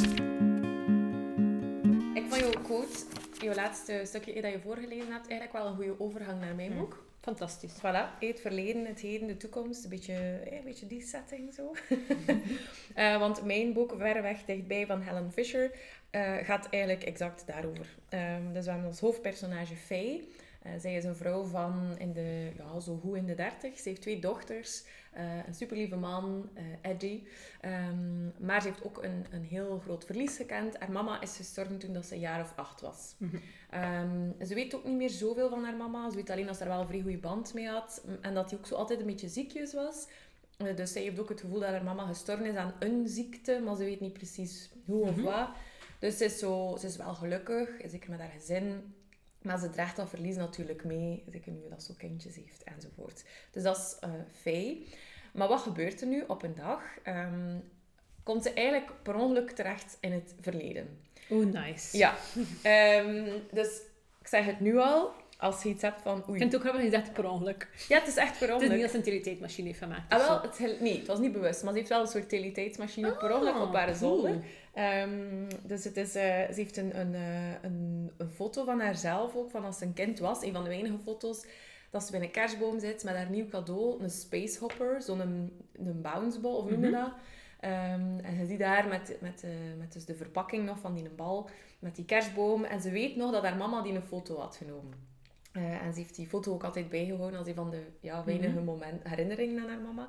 [2.15, 3.05] Ik vond jouw quote,
[3.41, 6.79] jouw laatste stukje dat je voorgelezen hebt, eigenlijk wel een goede overgang naar mijn Hm.
[6.79, 7.05] boek.
[7.21, 7.77] Fantastisch.
[7.79, 9.85] Voilà, het verleden, het heden, de toekomst.
[9.85, 11.73] Een beetje, eh, een beetje die setting zo.
[12.95, 15.71] Eh, want mijn boek, Verreweg Dichtbij van Helen Fisher,
[16.11, 17.87] eh, gaat eigenlijk exact daarover.
[18.09, 20.25] Ehm, dus we hebben als hoofdpersonage Faye.
[20.63, 23.79] Eh, zij is een vrouw van in de, ja, zo goed in de dertig.
[23.79, 27.27] Ze heeft twee dochters, eh, een superlieve man, eh, Eddie.
[27.61, 30.79] Ehm, maar ze heeft ook een, een heel groot verlies gekend.
[30.79, 33.15] Haar mama is gestorven toen dat ze een jaar of acht was.
[33.19, 33.37] Mhm.
[33.71, 36.11] Ehm, ze weet ook niet meer zoveel van haar mama.
[36.11, 38.05] Ze weet alleen dat ze er wel een vrij goede band mee had.
[38.21, 40.07] En dat hij ook zo altijd een beetje ziekjes was.
[40.77, 43.61] Dus zij heeft ook het gevoel dat haar mama gestorven is aan een ziekte.
[43.65, 45.25] Maar ze weet niet precies hoe of Mhm.
[45.25, 45.49] wat.
[45.99, 48.95] Dus ze is, zo, ze is wel gelukkig, zeker met haar gezin.
[49.43, 51.25] Maar ze draagt dat verlies natuurlijk mee.
[51.31, 53.25] Zeker nu dat ze kindjes heeft enzovoort.
[53.51, 54.87] Dus dat is eh Faye.
[55.33, 56.83] Maar wat gebeurt er nu op een dag?
[57.03, 57.59] Ehm,
[58.23, 61.01] komt ze eigenlijk per ongeluk terecht in het verleden.
[61.29, 61.97] Oh, nice.
[61.97, 62.17] Ja,
[62.63, 63.81] Ehm, dus
[64.21, 66.39] ik zeg het nu al, als je iets hebt van Ik oei.
[66.39, 67.69] vind het ook grappig dat je zegt per ongeluk.
[67.89, 68.91] Ja, het is echt per Het is niet ongeluk.
[68.91, 70.13] ze een teletijdmachine heeft gemaakt.
[70.13, 73.13] Ah, wel, het, nee, het was niet bewust, maar ze heeft wel een soort teleteitsmachine
[73.17, 73.97] per ongeluk Ah, op haar cool.
[73.97, 74.41] zolder.
[74.75, 75.11] Ehm,
[75.63, 79.51] dus het is, eh, ze heeft een, een, eh, een, een foto van haarzelf ook,
[79.51, 80.43] van als ze een kind was.
[80.43, 81.45] Een van de weinige foto's
[81.91, 85.61] dat ze bij een kerstboom zit met haar nieuw cadeau, een space hopper, zo'n een,
[85.73, 87.01] een bounceball, of hoe noem je Mhm.
[87.01, 87.13] dat?
[87.61, 91.09] Ehm, en je ziet daar met, met, eh, met dus de verpakking nog van die
[91.09, 92.65] bal, met die kerstboom.
[92.65, 95.11] En ze weet nog dat haar mama die een foto had genomen.
[95.53, 98.55] Eh, en ze heeft die foto ook altijd bijgehouden als een van de ja, weinige
[98.55, 98.65] Mhm.
[98.65, 100.07] moment, herinneringen aan haar mama.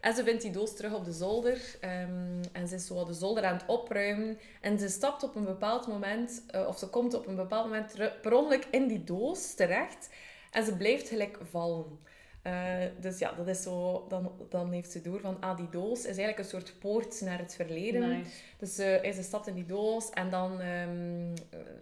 [0.00, 1.76] En ze vindt die doos terug op de zolder.
[1.80, 4.38] ehm, en ze is zo de zolder aan het opruimen.
[4.60, 7.94] En ze stapt op een bepaald moment, eh, of ze komt op een bepaald moment
[8.22, 10.08] per ongeluk in die doos terecht.
[10.50, 11.98] En ze blijft gelijk vallen.
[12.42, 15.98] Eh, dus ja, dat is zo, dan, dan heeft ze door van, ah, die doos
[15.98, 18.08] is eigenlijk een soort poort naar het verleden.
[18.08, 18.30] Nice.
[18.58, 20.60] Dus eh, ze stapt in die doos en dan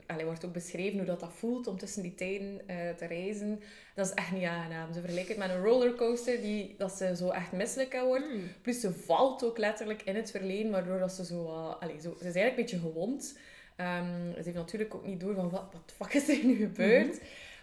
[0.07, 3.61] allee, wordt ook beschreven hoe dat, dat voelt om tussen die tijden eh, te reizen.
[3.94, 4.92] Dat is echt niet aangenaam.
[4.92, 8.33] Ze vergelijkt het met een rollercoaster die, dat ze zo echt misselijk aan wordt.
[8.33, 8.42] Mm.
[8.62, 12.16] Plus ze valt ook letterlijk in het verleden, waardoor dat ze zo, uh, allee, zo...
[12.18, 13.38] Ze is eigenlijk een beetje gewond.
[13.77, 17.20] Ehm, ze heeft natuurlijk ook niet door van, wat, wat fuck is er nu gebeurd?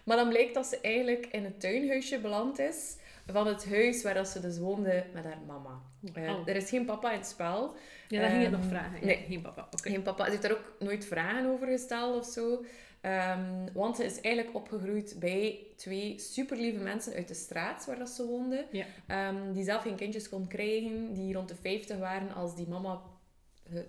[0.07, 2.95] Maar dan blijkt dat ze eigenlijk in het tuinhuisje beland is
[3.31, 5.81] van het huis waar dat ze dus woonde met haar mama.
[6.13, 6.47] Eh, Oh.
[6.47, 7.75] Er is geen papa in het spel.
[8.07, 8.99] Ja, dat ging Ehm, nog vragen.
[8.99, 9.25] Ja, nee.
[9.27, 9.67] Geen papa.
[9.71, 9.89] Oké.
[9.89, 10.23] Geen papa.
[10.23, 12.65] Ze heeft daar ook nooit vragen over gesteld of zo.
[13.01, 18.09] Ehm, want ze is eigenlijk opgegroeid bij twee superlieve mensen uit de straat waar dat
[18.09, 18.65] ze woonde.
[18.71, 18.85] Ja.
[19.07, 21.13] Ehm, die zelf geen kindjes kon krijgen.
[21.13, 23.01] Die rond de 50 waren als die mama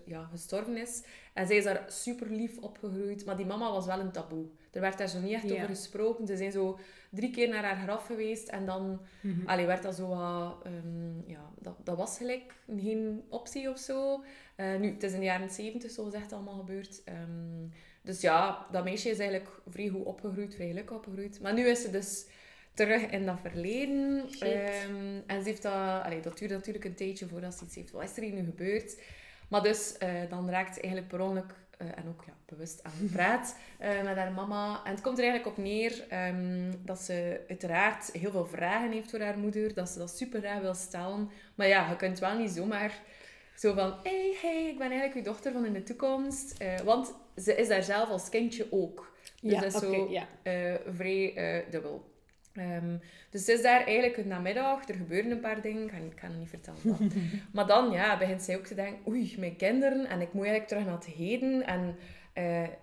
[0.05, 1.03] ja, gestorven is.
[1.39, 3.25] En zij is daar super lief opgegroeid.
[3.25, 4.47] Maar die mama was wel een taboe.
[4.71, 5.55] Er werd daar zo niet echt Ja.
[5.55, 6.27] over gesproken.
[6.27, 6.79] Ze zijn zo
[7.11, 8.49] drie keer naar haar graf geweest.
[8.49, 9.47] En dan Mhm.
[9.47, 10.57] Allee, werd dat zo wat...
[10.65, 14.25] ehm, ja, dat, dat was gelijk geen optie of zo.
[14.57, 17.03] Eh, nu, het is in de jaren 70 zo gezegd allemaal gebeurd.
[17.05, 17.67] Ehm,
[18.03, 21.41] dus ja, dat meisje is eigenlijk vrij goed opgegroeid, vrij gelukkig opgegroeid.
[21.41, 22.27] Maar nu is ze dus
[22.75, 24.25] terug in dat verleden.
[24.41, 26.03] Ehm, en ze heeft dat...
[26.03, 27.91] Allee, dat duurt natuurlijk een tijdje voordat ze iets heeft.
[27.91, 29.01] Wat is er hier nu gebeurd?
[29.49, 31.55] Maar dus, eh, dan raakt ze eigenlijk per ongeluk...
[31.79, 34.81] eh, en ook ja, bewust aan het praat eh, met haar mama.
[34.85, 39.11] En het komt er eigenlijk op neer ehm, dat ze uiteraard heel veel vragen heeft
[39.11, 39.75] voor haar moeder.
[39.75, 41.31] Dat ze dat super graag wil stellen.
[41.55, 42.99] Maar ja, je kunt wel niet zomaar
[43.55, 43.95] zo van...
[44.03, 46.57] Hey, hey, ik ben eigenlijk uw dochter van in de toekomst.
[46.85, 49.13] Want ze is daar zelf als kindje ook.
[49.43, 50.27] Dus ja, dat is zo ja.
[50.95, 52.17] vrij dubbel.
[52.59, 52.97] Ehm,
[53.31, 56.39] dus het is daar eigenlijk een namiddag, er gebeuren een paar dingen, ik ga het
[56.39, 56.79] niet vertellen.
[56.83, 56.99] wat.
[57.53, 60.67] maar dan ja, begint zij ook te denken, oei, mijn kinderen, en ik moet eigenlijk
[60.69, 61.67] terug naar het heden.
[61.67, 61.97] En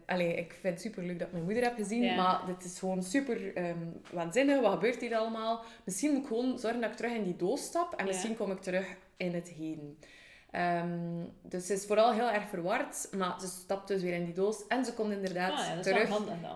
[0.06, 2.16] allee, ik vind het super leuk dat ik mijn moeder heb gezien, Ja.
[2.16, 3.78] maar dit is gewoon super ehm,
[4.14, 4.62] waanzinnig.
[4.62, 5.64] Wat gebeurt hier allemaal?
[5.86, 8.12] Misschien moet ik gewoon zorgen dat ik terug in die doos stap, en Ja.
[8.12, 9.98] misschien kom ik terug in het heden.
[10.56, 14.34] Ehm, dus ze is vooral heel erg verward, maar ze stapt dus weer in die
[14.34, 16.10] doos en ze komt inderdaad Ah, ja, terug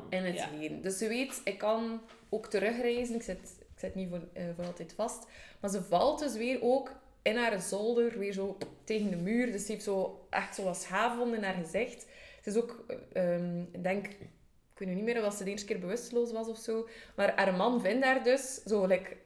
[0.10, 0.48] in het ja.
[0.82, 3.16] Dus ze weet, ik kan ook terugreizen.
[3.16, 5.28] Ik zit, ik zit niet voor, eh, voor altijd vast.
[5.60, 9.52] Maar ze valt dus weer ook in haar zolder, weer zo tegen de muur.
[9.52, 12.06] Dus ze heeft zo echt zo wat schaafwonden in haar gezicht.
[12.44, 15.50] Ze is ook, eh, ehm, ik denk, ik weet nu niet meer of ze de
[15.50, 16.88] eerste keer bewusteloos was of zo.
[17.16, 19.18] Maar haar man vindt haar dus zo like,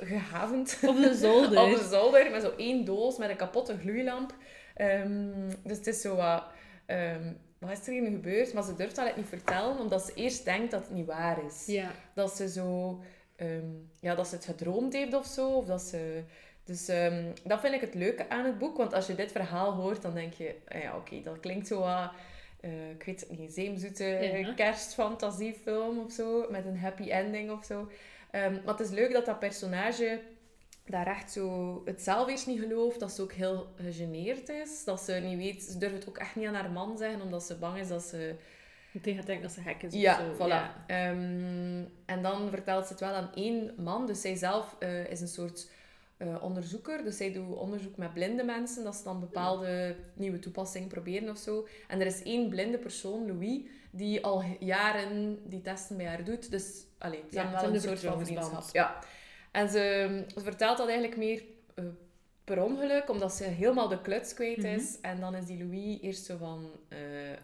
[0.00, 1.62] gehavend Op de zolder.
[1.64, 4.34] op de zolder met zo één doos met een kapotte gloeilamp.
[4.74, 5.30] Ehm,
[5.64, 6.44] dus het is zo wat...
[6.86, 8.52] ehm, wat is er hier nu gebeurd?
[8.52, 11.64] Maar ze durft dat niet vertellen, omdat ze eerst denkt dat het niet waar is.
[11.66, 11.90] Ja.
[12.14, 13.00] Dat ze zo...
[13.36, 13.66] ehm,
[14.00, 15.48] ja, dat ze het gedroomd heeft of zo.
[15.50, 16.22] Of dat ze...
[16.64, 16.86] Dus
[17.44, 18.76] dat vind ik het leuke aan het boek.
[18.76, 20.54] Want als je dit verhaal hoort, dan denk je...
[20.68, 22.10] ah ja, oké, dat klinkt zo wat...
[22.60, 24.52] eh, ik weet het niet, zeemzoete Ja.
[24.54, 26.46] kerstfantasiefilm of zo.
[26.50, 27.88] Met een happy ending of zo.
[28.30, 30.20] Ehm, maar het is leuk dat dat personage
[30.90, 33.00] daar echt zo het zelf eerst niet gelooft.
[33.00, 34.84] Dat ze ook heel gegeneerd is.
[34.84, 35.62] Dat ze niet weet...
[35.62, 38.02] Ze durft het ook echt niet aan haar man zeggen, omdat ze bang is dat
[38.02, 38.34] ze...
[38.92, 40.34] Ik gaat denken dat ze gek is of zo.
[40.34, 40.48] voilà.
[40.48, 40.84] Ja.
[40.86, 44.06] Ehm, en dan vertelt ze het wel aan één man.
[44.06, 45.70] Dus zij zelf eh, is een soort
[46.16, 47.04] eh, onderzoeker.
[47.04, 48.84] Dus zij doet onderzoek met blinde mensen.
[48.84, 51.66] Dat ze dan bepaalde nieuwe toepassingen proberen of zo.
[51.88, 53.60] En er is één blinde persoon, Louis,
[53.90, 56.50] die al jaren die testen bij haar doet.
[56.50, 58.64] Dus allee, ze Ja, hebben wel een soort van vriendschap.
[58.72, 58.98] Ja.
[59.52, 61.42] En ze, ze vertelt dat eigenlijk meer
[61.74, 61.84] eh,
[62.44, 64.66] per ongeluk, omdat ze helemaal de kluts kwijt Mhm.
[64.66, 65.00] is.
[65.00, 66.70] En dan is die Louis eerst zo van...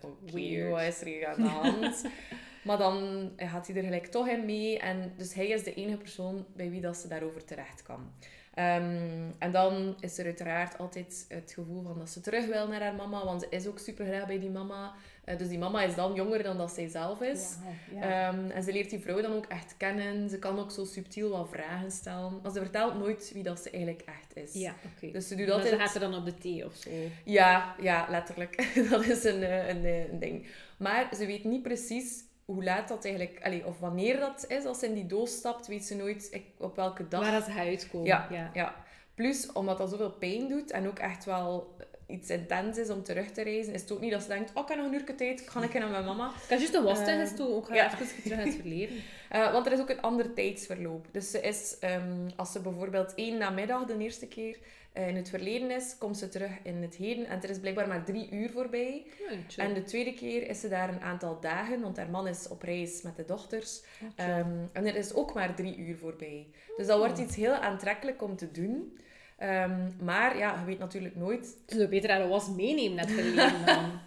[0.00, 0.70] Oké, Weird.
[0.70, 2.04] wat is er hier aan de hand?
[2.64, 4.78] maar dan gaat hij er gelijk toch in mee.
[4.78, 8.12] En dus hij is de enige persoon bij wie dat ze daarover terecht kan.
[8.54, 12.82] Ehm, en dan is er uiteraard altijd het gevoel van dat ze terug wil naar
[12.82, 14.94] haar mama, want ze is ook super graag bij die mama.
[15.24, 17.56] Eh, dus die mama is dan jonger dan dat zij zelf is.
[17.94, 18.28] Ja.
[18.28, 20.28] Ehm, en ze leert die vrouw dan ook echt kennen.
[20.28, 22.40] Ze kan ook zo subtiel wat vragen stellen.
[22.42, 24.52] Maar ze vertelt nooit wie dat ze eigenlijk echt is.
[24.52, 25.12] ja, oké.
[25.12, 25.68] Dus ze doet altijd...
[25.68, 26.90] ze gaat er dan op de thee of zo.
[27.24, 28.74] Ja, ja, letterlijk.
[28.90, 30.46] dat is een, eh, een, eh, een ding.
[30.76, 33.40] Maar ze weet niet precies hoe laat dat eigenlijk...
[33.42, 34.64] Allee, of wanneer dat is.
[34.64, 37.20] Als ze in die doos stapt, weet ze nooit op welke dag.
[37.20, 38.00] Waar dat ze.
[38.02, 38.50] Ja, ja.
[38.54, 38.74] ja.
[39.14, 43.30] Plus, omdat dat zoveel pijn doet en ook echt wel iets intens is om terug
[43.30, 45.16] te reizen, is het ook niet dat ze denkt, oh, ik heb nog een uur
[45.16, 46.26] tijd, kan ik naar mijn mama.
[46.28, 47.58] Ik had juist een was Eh, tegen toe.
[47.58, 47.86] Ik ga ja.
[47.86, 48.96] even terug naar het verleden.
[49.28, 51.06] Eh, want er is ook een ander tijdsverloop.
[51.10, 54.58] Dus ze is, ehm, als ze bijvoorbeeld één namiddag de eerste keer
[54.92, 57.26] eh, in het verleden is, komt ze terug in het heden.
[57.26, 59.06] En er is blijkbaar maar drie uur voorbij.
[59.48, 59.64] Ja.
[59.64, 62.62] En de tweede keer is ze daar een aantal dagen, want haar man is op
[62.62, 63.82] reis met de dochters.
[64.02, 64.08] Oh.
[64.26, 66.46] Ehm, en er is ook maar drie uur voorbij.
[66.76, 68.98] Dus dat wordt iets heel aantrekkelijk om te doen.
[69.44, 71.46] Ehm, maar ja, je weet natuurlijk nooit.
[71.66, 73.90] Ze zou beter haar was meenemen het verleden dan.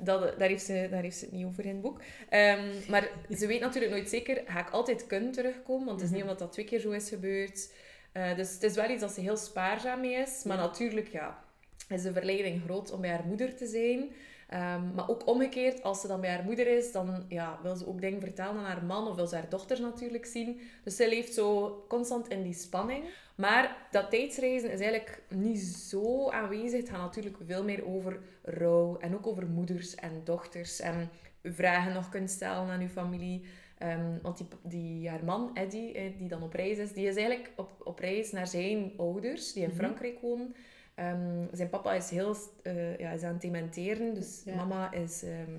[0.00, 2.00] Dat, daar, heeft ze, daar heeft ze het niet over in het boek.
[2.28, 5.86] Ehm, maar ze weet natuurlijk nooit zeker, ga ik altijd kunnen terugkomen?
[5.86, 7.72] Want het is niet omdat dat twee keer zo is gebeurd.
[8.12, 10.42] Eh, dus het is wel iets dat ze heel spaarzaam mee is.
[10.44, 11.44] Maar natuurlijk, ja,
[11.88, 14.12] is de verleiding groot om bij haar moeder te zijn.
[14.48, 17.86] Ehm, maar ook omgekeerd, als ze dan bij haar moeder is, dan ja, wil ze
[17.88, 20.60] ook dingen vertellen aan haar man of wil ze haar dochters natuurlijk zien.
[20.84, 23.04] Dus ze leeft zo constant in die spanning.
[23.34, 26.80] Maar dat tijdsreizen is eigenlijk niet zo aanwezig.
[26.80, 30.80] Het gaat natuurlijk veel meer over rouw en ook over moeders en dochters.
[30.80, 31.10] En
[31.42, 33.44] vragen nog kunt stellen aan uw familie.
[33.78, 37.16] Ehm, want die, die, haar man, Eddie, eh, die dan op reis is, die is
[37.16, 39.78] eigenlijk op, op reis naar zijn ouders, die in Mhm.
[39.78, 40.54] Frankrijk wonen.
[40.98, 44.54] Ehm, zijn papa is heel eh, ja, is aan het dementeren, dus Ja.
[44.54, 45.52] mama is ehm,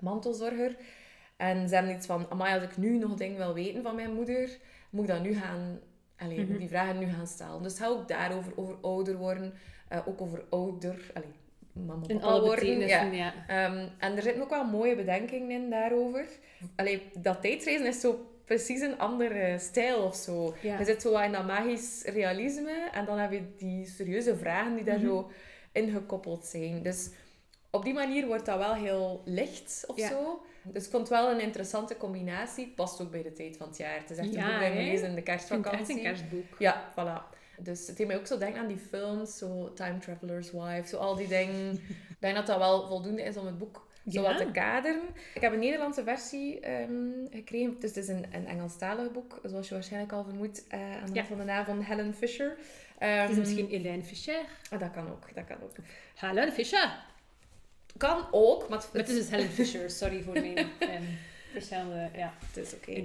[0.00, 0.76] mantelzorger.
[1.36, 4.14] En ze hebben iets van, amai, als ik nu nog dingen wil weten van mijn
[4.14, 4.58] moeder,
[4.90, 5.78] moet ik dat nu gaan,
[6.16, 6.58] allee, Mhm.
[6.58, 7.62] die vragen nu gaan stellen.
[7.62, 9.52] Dus het gaat ook daarover, over ouder worden,
[9.88, 11.32] eh, ook over ouder, allee,
[11.72, 12.78] mama In alle worden.
[13.14, 13.32] ja.
[13.46, 16.26] Ehm, en er zitten ook wel mooie bedenkingen in daarover.
[16.76, 20.54] Allee, dat tijdreizen is zo precies een andere stijl of zo.
[20.62, 20.78] Ja.
[20.78, 24.84] Je zit zo in dat magisch realisme en dan heb je die serieuze vragen die
[24.84, 25.06] daar Mhm.
[25.06, 25.30] zo
[25.72, 26.82] ingekoppeld zijn.
[26.82, 27.10] Dus
[27.70, 30.08] op die manier wordt dat wel heel licht of Ja.
[30.08, 30.42] zo.
[30.62, 32.72] Dus ik vond het wel een interessante combinatie.
[32.76, 33.98] Past ook bij de tijd van het jaar.
[34.00, 34.74] Het is echt een Ja, boek dat hè?
[34.74, 35.96] leest in de vind het kerstvakantie.
[35.96, 36.58] een kerstboek.
[36.58, 37.36] Ja, voilà.
[37.60, 40.96] Dus het deed mij ook zo denken aan die films, zo Time Traveler's Wife, zo
[40.96, 41.72] al die dingen.
[42.08, 45.00] Ik denk dat dat wel voldoende is om het boek zo wat te kaderen.
[45.34, 46.90] Ik heb een Nederlandse versie ehm,
[47.30, 47.76] gekregen.
[47.80, 51.14] Dus het is een, een Engelstalig boek, zoals je waarschijnlijk al vermoedt, eh, aan de
[51.14, 52.48] hand van de naam van Helen Fisher.
[52.98, 54.40] Het is Ehm, misschien Elaine Fischer.
[54.70, 55.72] ah, dat kan ook, dat kan ook.
[56.14, 57.06] Helen Fischer.
[57.96, 60.56] Kan ook, maar het, Maar het is dus Helen Fisher, sorry voor mijn...
[60.78, 61.02] ehm,
[61.52, 63.02] verschillende ja, Het is oké.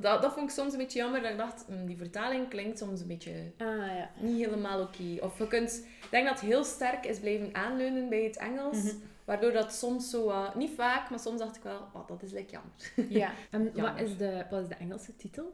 [0.00, 2.78] Dat, dat vond ik soms een beetje jammer, dat ik dacht, hm, die vertaling klinkt
[2.78, 4.10] soms een beetje Ah, ja.
[4.18, 5.24] niet helemaal oké.
[5.24, 5.72] Of je kunt,
[6.02, 8.94] ik denk dat het heel sterk is blijven aanleunen bij het Engels, Mhm.
[9.26, 12.52] Waardoor dat soms zo, niet vaak, maar soms dacht ik wel, oh, dat is lekker
[12.52, 13.12] jammer.
[13.18, 13.32] Ja.
[13.50, 15.52] En wat is, de, wat is de Engelse titel?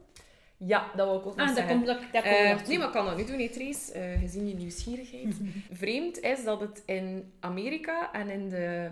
[0.57, 1.73] Ja, dat wil ik ook nog Ah, zeggen.
[1.75, 4.53] komt dat, komt Eh, nee, maar ik kan dat nu doen, Trace, eh, gezien je
[4.55, 5.35] nieuwsgierigheid.
[5.71, 8.89] Vreemd is dat het in Amerika en in de,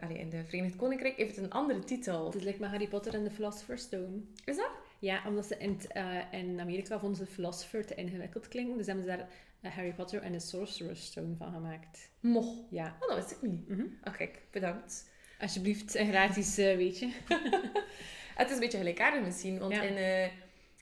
[0.00, 2.24] allee, in de Verenigd Koninkrijk heeft het een andere titel.
[2.24, 4.20] Het is like met Harry Potter en de Philosopher's Stone.
[4.44, 4.70] Is dat?
[4.98, 8.76] Ja, omdat ze in, eh, in Amerika vonden ze Philosopher te ingewikkeld klinken.
[8.76, 9.28] Dus hebben ze daar
[9.70, 12.10] Harry Potter en de Sorcerer's Stone van gemaakt.
[12.20, 12.54] Moch.
[12.70, 12.96] Ja.
[13.00, 13.68] Oh, dat wist ik niet.
[13.68, 13.82] Mhm.
[14.02, 15.10] Ah, kijk, bedankt.
[15.40, 17.10] Alsjeblieft, een gratis eh, weetje.
[18.36, 19.82] Het is een beetje gelijkaardig misschien, want Ja.
[19.82, 20.24] in, eh,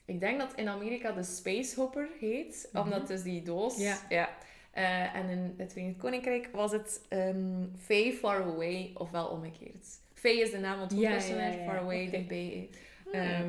[0.04, 2.82] ik denk dat in Amerika de Space Hopper heet, Mhm.
[2.82, 3.76] omdat dus die doos...
[4.08, 4.28] Ja.
[4.70, 9.86] Eh, en in het Verenigd Koninkrijk was het ehm Faye Far Away, ofwel omgekeerd.
[10.14, 12.10] Faye is de naam van het Ja, ja, ja, Far Away, oké.
[12.10, 12.68] dichtbij.
[13.12, 13.40] Ah.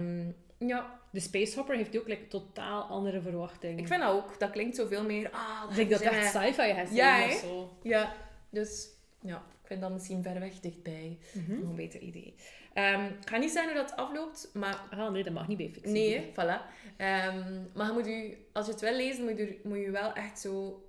[0.58, 3.78] Ja, De Space Hopper heeft ook like, totaal andere verwachtingen.
[3.78, 4.40] ik vind dat ook.
[4.40, 5.30] Dat klinkt zoveel meer...
[5.32, 7.48] Ah, Ik denk dat echt sci-fi zijn Ja, of hè?
[7.48, 7.78] zo.
[7.84, 8.14] Ja,
[8.50, 8.88] dus
[9.22, 11.18] ja, ik vind dat misschien ver weg dichtbij.
[11.34, 11.60] Mhm.
[11.60, 12.36] Nog een beter idee.
[12.74, 15.70] Ehm, ik ga niet zeggen hoe dat afloopt, maar Ah, nee, dat mag niet bij
[15.70, 15.92] fictie.
[15.92, 16.62] Nee, voilà.
[16.98, 20.14] Ehm, maar je moet u, als je het wil lezen, moet je, moet je wel
[20.14, 20.84] echt zo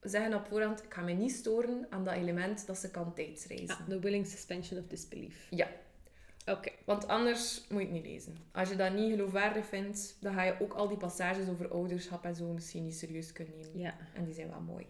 [0.00, 3.68] zeggen op voorhand, ik ga me niet storen aan dat element dat ze kan tijdsreizen.
[3.68, 5.46] Ah, the willing suspension of disbelief.
[5.50, 5.68] Ja.
[6.50, 6.70] Oké.
[6.84, 8.36] Want anders moet je het niet lezen.
[8.52, 12.24] Als je dat niet geloofwaardig vindt, dan ga je ook al die passages over ouderschap
[12.24, 13.78] en zo misschien niet serieus kunnen nemen.
[13.78, 13.94] Ja.
[14.14, 14.84] En die zijn wel mooi.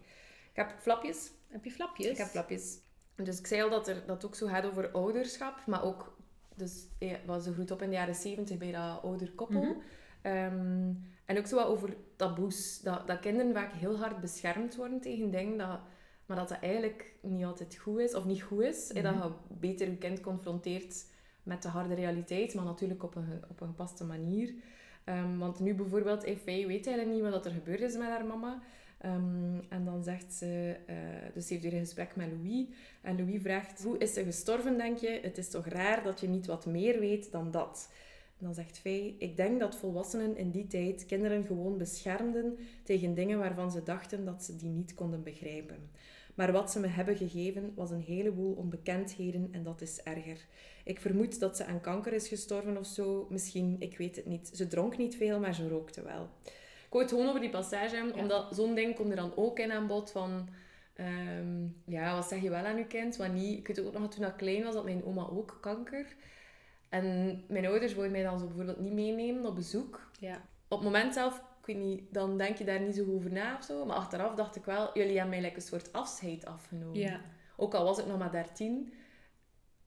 [0.51, 1.31] Ik heb flapjes.
[1.47, 2.07] Heb je flapjes?
[2.07, 2.79] Ik heb flapjes.
[3.15, 6.17] Dus ik zei al dat er, dat ook zo gaat over ouderschap, maar ook,
[6.55, 9.63] dus ja, wat ze groeit op in de jaren zeventig bij dat ouder koppel.
[9.63, 9.79] Mhm.
[10.21, 10.93] Ehm,
[11.25, 12.79] en ook zo wat over taboes.
[12.81, 15.79] Dat, dat kinderen vaak heel hard beschermd worden tegen dingen, dat,
[16.25, 18.91] maar dat dat eigenlijk niet altijd goed is, of niet goed is.
[18.93, 19.03] Mhm.
[19.03, 21.05] Dat je beter je kind confronteert
[21.43, 24.53] met de harde realiteit, maar natuurlijk op een, op een gepaste manier.
[25.03, 28.61] Ehm, want nu bijvoorbeeld, Faye weet eigenlijk niet wat er gebeurd is met haar mama.
[28.97, 30.95] Ehm, en dan zegt ze, eh,
[31.33, 32.65] dus ze heeft weer een gesprek met Louis.
[33.01, 35.19] En Louis vraagt, hoe is ze gestorven, denk je?
[35.21, 37.89] Het is toch raar dat je niet wat meer weet dan dat?
[38.37, 43.39] Dan zegt Faye, ik denk dat volwassenen in die tijd kinderen gewoon beschermden tegen dingen
[43.39, 45.89] waarvan ze dachten dat ze die niet konden begrijpen.
[46.35, 50.45] Maar wat ze me hebben gegeven was een heleboel onbekendheden en dat is erger.
[50.83, 53.27] Ik vermoed dat ze aan kanker is gestorven of zo.
[53.29, 54.49] Misschien, ik weet het niet.
[54.53, 56.29] Ze dronk niet veel, maar ze rookte wel.
[56.43, 58.21] Ik wou het gewoon over die passage hebben, Ja.
[58.21, 60.49] omdat zo'n ding komt er dan ook in aan bod van...
[60.93, 63.57] ehm, ja, wat zeg je wel aan je kind, wat niet?
[63.57, 66.15] Ik weet ook nog, toen ik klein was, had mijn oma ook kanker.
[66.89, 70.09] En mijn ouders wilden mij dan zo bijvoorbeeld niet meenemen op bezoek.
[70.19, 70.35] Ja.
[70.67, 71.41] Op het moment zelf,
[71.73, 73.85] weet niet, dan denk je daar niet zo over na of zo.
[73.85, 76.99] Maar achteraf dacht ik wel, jullie hebben mij like een soort afscheid afgenomen.
[76.99, 77.21] Ja.
[77.57, 78.93] Ook al was ik nog maar 13.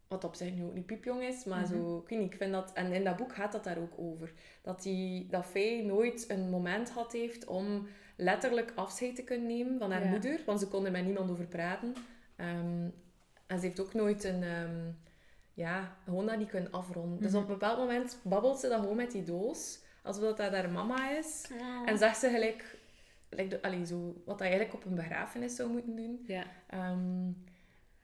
[0.09, 1.69] Wat op zich nu ook niet piepjong is, maar Mhm.
[1.73, 2.73] zo, ik weet niet, ik vind dat...
[2.73, 4.33] En in dat boek gaat dat daar ook over.
[4.63, 9.79] Dat, die, dat Faye nooit een moment had heeft om letterlijk afscheid te kunnen nemen
[9.79, 10.11] van haar Ja.
[10.11, 10.41] moeder.
[10.47, 11.95] Want ze kon er met niemand over praten.
[12.37, 12.89] Ehm,
[13.47, 14.43] en ze heeft ook nooit een...
[14.43, 14.91] ehm,
[15.55, 17.21] ja, gewoon dat niet kunnen afronden.
[17.21, 17.37] Dus Mhm.
[17.43, 19.83] op een bepaald moment babbelt ze dat gewoon met die doos.
[20.05, 21.51] Alsof dat haar mama is.
[21.61, 21.89] Ah.
[21.89, 22.77] En zegt ze gelijk...
[23.29, 26.25] like de, allee, zo, wat dat eigenlijk op een begrafenis zou moeten doen.
[26.27, 26.45] Ja.
[26.67, 27.31] Ehm,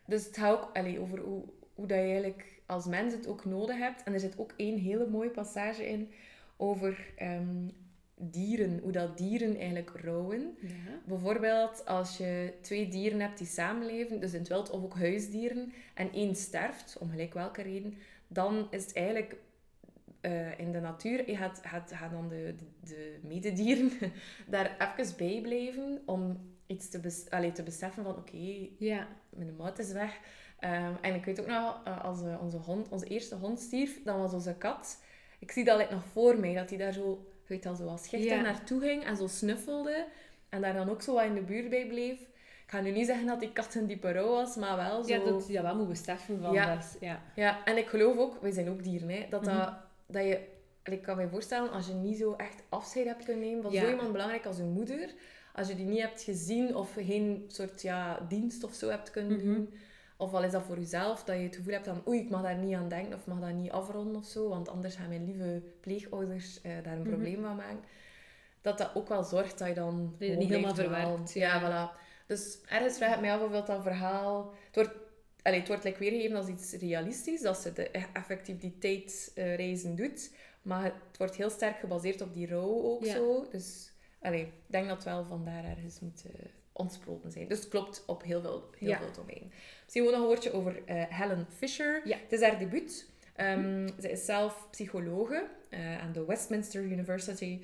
[0.06, 3.44] dus het gaat ook allee, over hoe, hoe dat je eigenlijk als mens het ook
[3.44, 4.02] nodig hebt.
[4.02, 6.10] En er zit ook één hele mooie passage in
[6.56, 7.68] over ehm,
[8.14, 8.78] dieren.
[8.82, 10.56] Hoe dat dieren eigenlijk rouwen.
[10.60, 11.00] Ja.
[11.04, 15.72] Bijvoorbeeld als je twee dieren hebt die samenleven, dus in het wild of ook huisdieren,
[15.94, 17.94] en één sterft, om gelijk welke reden,
[18.28, 19.36] dan is het eigenlijk
[20.20, 23.90] eh, in de natuur, je gaat, gaat, gaan dan de, de, de mededieren
[24.46, 29.06] daar even bij blijven om iets te, bes allee, te beseffen van oké, Ja.
[29.30, 30.18] mijn maat is weg.
[30.58, 34.02] Ehm, en ik weet ook nog, eh, als eh, onze, hond, onze eerste hond stierf,
[34.04, 35.02] dan was onze kat.
[35.38, 38.40] Ik zie dat nog voor mij, dat hij daar zo, weet al, zo als Ja.
[38.40, 40.06] naartoe ging en zo snuffelde.
[40.48, 42.20] En daar dan ook zo wat in de buurt bij bleef.
[42.64, 45.08] Ik ga nu niet zeggen dat die kat een diepe rouw was, maar wel zo...
[45.14, 46.74] Ja, dat je wel moet beseffen van Ja.
[46.74, 46.96] dat.
[47.00, 47.22] Ja.
[47.34, 49.74] Ja, en ik geloof ook, wij zijn ook dieren, hè, dat, dat, Mhm.
[50.10, 50.58] Dat je...
[50.84, 53.80] Ik kan me voorstellen, als je niet zo echt afscheid hebt kunnen nemen van Ja.
[53.84, 55.10] zo iemand belangrijk als je moeder,
[55.54, 59.36] als je die niet hebt gezien of geen soort ja, dienst of zo hebt kunnen
[59.36, 59.44] Mhm.
[59.46, 59.74] doen,
[60.16, 62.42] of al is dat voor jezelf, dat je het gevoel hebt van oei, ik mag
[62.42, 65.24] daar niet aan denken of mag dat niet afronden of zo, want anders gaan mijn
[65.24, 67.08] lieve pleegouders eh, daar een Mhm.
[67.08, 67.80] probleem van maken.
[68.60, 71.60] Dat dat ook wel zorgt dat je dan Dat je niet helemaal verwerkt, Ja, ja.
[71.94, 71.98] voilà.
[72.26, 74.52] Dus ergens vraag ik mij af of dat, dat verhaal...
[74.66, 74.99] Het wordt,
[75.42, 79.96] allee, het wordt like weergegeven als iets realistisch, dat ze de, e- effectief die tijdreizen
[79.96, 80.30] doet.
[80.62, 83.12] Maar het wordt heel sterk gebaseerd op die rouw ook Ja.
[83.12, 83.46] zo.
[83.50, 86.22] Dus allee, ik denk dat het wel vandaar ergens moet
[86.72, 87.48] ontsproten zijn.
[87.48, 88.98] Dus het klopt op heel veel, heel Ja.
[88.98, 89.52] veel domeinen.
[89.84, 92.00] Misschien nog een woordje over eh, Helen Fisher.
[92.08, 92.16] Ja.
[92.22, 93.08] Het is haar debuut.
[93.36, 97.60] Ehm, Ze is zelf psychologe eh, aan de Westminster University.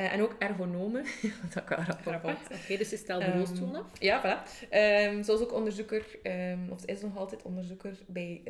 [0.00, 1.02] Eh, en ook ergonome,
[1.42, 2.30] wat ik wel grappig Grappig.
[2.48, 2.60] vond.
[2.62, 3.84] Oké, dus ze stelt Ehm, bureaustoel af.
[3.98, 4.48] Ja, voilà.
[5.24, 8.40] Ze was ook onderzoeker, ehm, of ze is nog altijd onderzoeker, bij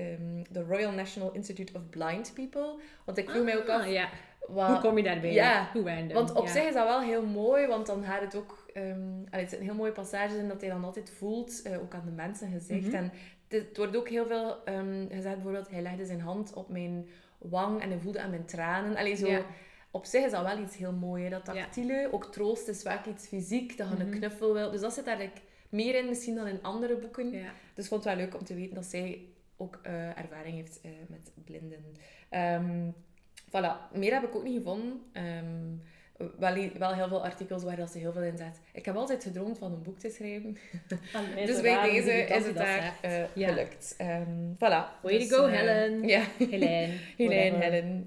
[0.50, 2.74] de Royal National Institute of Blind People.
[3.04, 4.08] Want ik vroeg mij ook af, Ah, ja.
[4.48, 5.32] wat, Hoe kom je daarbij?
[5.32, 5.70] Ja.
[5.72, 6.12] Hoe random.
[6.12, 6.52] want op ja.
[6.52, 8.66] zich is dat wel heel mooi, want dan gaat het ook...
[8.74, 12.04] allee, het zijn heel mooie passages in dat hij dan altijd voelt, eh, ook aan
[12.04, 12.86] de mensen gezegd.
[12.86, 12.94] Mhm.
[12.94, 13.12] En
[13.48, 14.56] het, het wordt ook heel veel
[15.10, 17.08] gezegd, bijvoorbeeld, hij legde zijn hand op mijn
[17.38, 18.96] wang en hij voelde aan mijn tranen.
[18.96, 19.26] Allee, zo...
[19.26, 19.42] Ja.
[19.90, 21.52] Op zich is dat wel iets heel moois, hè, dat Ja.
[21.52, 22.08] tactiele.
[22.12, 24.02] Ook troost is vaak iets fysiek, dat je Mhm.
[24.06, 24.70] een knuffel wil.
[24.70, 27.30] Dus dat zit eigenlijk meer in misschien dan in andere boeken.
[27.30, 27.52] Ja.
[27.74, 29.20] Dus ik vond het wel leuk om te weten dat zij
[29.56, 31.84] ook eh, ervaring heeft eh, met blinden.
[32.28, 32.90] Ehm
[33.48, 35.00] voilà, meer heb ik ook niet gevonden.
[35.12, 35.66] Ehm,
[36.38, 38.60] wel, wel heel veel artikels waar dat ze heel veel in zet.
[38.72, 40.56] Ik heb altijd gedroomd van een boek te schrijven.
[41.12, 43.48] Allee, dus bij deze is het daar eh, Ja.
[43.48, 43.94] gelukt.
[43.98, 45.00] Ehm voilà.
[45.02, 46.02] Way to Dus, go, Helen.
[46.08, 46.92] Ja, Helene.
[47.16, 48.06] Helen.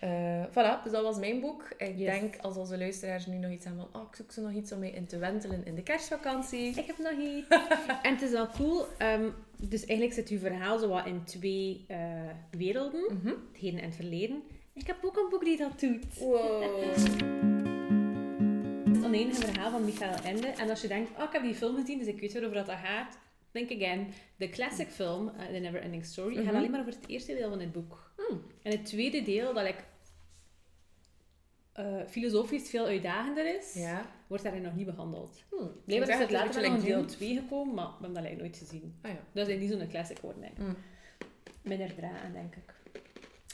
[0.00, 1.68] Eh, voilà, dus dat was mijn boek.
[1.76, 2.20] Ik Yes.
[2.20, 4.00] denk, als onze luisteraars nu nog iets hebben van...
[4.02, 6.66] Oh, ik zoek zo nog iets om mee in te wentelen in de kerstvakantie.
[6.78, 7.46] Ik heb nog iets.
[8.02, 8.84] en het is wel cool.
[8.98, 11.98] ehm, dus eigenlijk zit uw verhaal zo wat in twee eh,
[12.50, 13.02] werelden.
[13.14, 13.26] Mhm.
[13.28, 14.42] Het heden en het verleden.
[14.74, 16.18] Ik heb ook een boek die dat doet.
[16.18, 16.62] Wow.
[16.62, 17.22] Het is het
[19.04, 20.46] oneindige verhaal van Michael Ende.
[20.46, 22.68] En als je denkt, oh, ik heb die film gezien, dus ik weet waarover dat
[22.84, 23.18] gaat.
[23.52, 24.06] Think again.
[24.36, 26.54] De classic film, uh, The Never Ending Story, gaat Mhm.
[26.56, 28.12] alleen maar over het eerste deel van het boek.
[28.16, 28.42] Hmm.
[28.62, 29.82] En het tweede deel, dat like,
[31.72, 34.10] eh, filosofisch veel uitdagender is, Ja.
[34.26, 35.42] wordt daarin nog niet behandeld.
[35.50, 35.70] Hmm.
[35.84, 38.12] Blijkbaar is Ik zeg, later het nog een deel beetje 2 gekomen, maar we hebben
[38.14, 38.94] dat eigenlijk nooit gezien.
[39.02, 39.18] Ah ja.
[39.32, 40.58] Dat is niet zo'n classic geworden, ik.
[40.58, 40.76] Mm.
[41.62, 42.74] Minder draan, denk ik.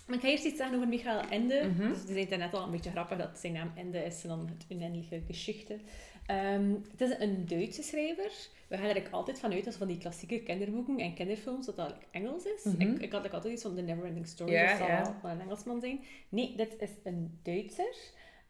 [0.07, 1.69] Maar ik ga eerst iets zeggen over Michael Ende.
[1.69, 1.89] Mhm.
[1.89, 4.47] Dus het is net al een beetje grappig dat zijn naam Ende is en dan
[4.49, 5.79] het unendelijke geschichte.
[6.27, 8.33] Ehm, het is een Duitse schrijver.
[8.69, 11.95] We gaan er eigenlijk altijd vanuit als van die klassieke kinderboeken en kinderfilms dat dat
[12.11, 12.65] Engels is.
[12.65, 12.81] Mhm.
[12.81, 15.03] ik, ik had like altijd iets van The Neverending Story, dat zal ja.
[15.03, 16.01] wel van een Engelsman zijn.
[16.29, 17.95] Nee, dit is een Duitser.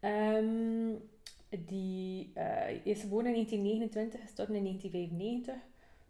[0.01, 0.95] Ehm,
[1.49, 5.55] die eh, is geboren in 1929, gestorven in 1995.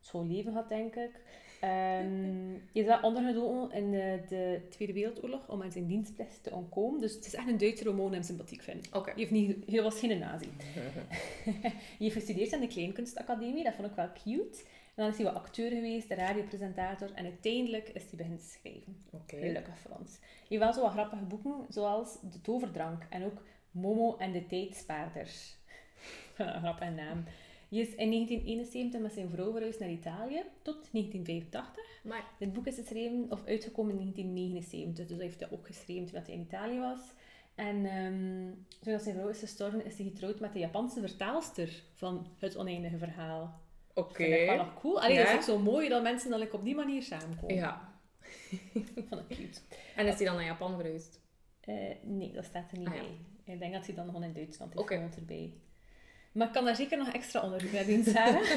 [0.01, 1.11] Schoon leven had, denk ik.
[1.61, 6.51] Ehm je is wel ondergedoken in de, de Tweede Wereldoorlog om aan zijn dienstplicht te
[6.51, 7.01] ontkomen.
[7.01, 8.89] Dus het is echt een Duitser om hem sympathiek vindt.
[8.93, 9.11] Oké.
[9.11, 10.49] Hij, heeft niet, hij was geen nazi.
[11.45, 14.59] hij heeft gestudeerd aan de Kleinkunstacademie, dat vond ik wel cute.
[14.95, 18.97] En dan is hij wat acteur geweest, radiopresentator en uiteindelijk is hij beginnen schrijven.
[19.11, 19.37] Oké.
[19.37, 20.19] Gelukkig voor ons.
[20.23, 24.47] Je heeft wel zo wat grappige boeken, zoals De Toverdrank en ook Momo en de
[24.47, 25.57] Tijdspaarders.
[26.37, 27.25] Een grappige naam.
[27.77, 31.85] Hij is in 1971 met zijn vrouw verhuisd naar Italië, tot 1985.
[32.05, 36.07] Maar, Dit boek is geschreven, of uitgekomen in 1979, dus hij heeft dat ook geschreven
[36.07, 37.01] toen hij in Italië was.
[37.55, 42.27] En ehm toen zijn vrouw is gestorven, is hij getrouwd met de Japanse vertaalster van
[42.39, 43.61] Het Oneindige Verhaal.
[43.95, 44.15] oké.
[44.25, 45.01] Vind ik wel nog cool.
[45.03, 45.31] Allee, dat Ja.
[45.33, 47.55] is ook zo mooi dat mensen dan op die manier samenkomen.
[47.57, 47.95] Ja.
[49.09, 49.61] Vond ik cute.
[49.97, 51.21] En is hij dan naar Japan verhuisd?
[51.61, 53.01] Eh, nee, dat staat er niet Ah, ja.
[53.01, 53.55] bij.
[53.55, 55.53] Ik denk dat hij dan gewoon in Duitsland is gewoond erbij.
[56.37, 58.51] Maar ik kan daar zeker nog extra onderzoek naar doen, Sarah.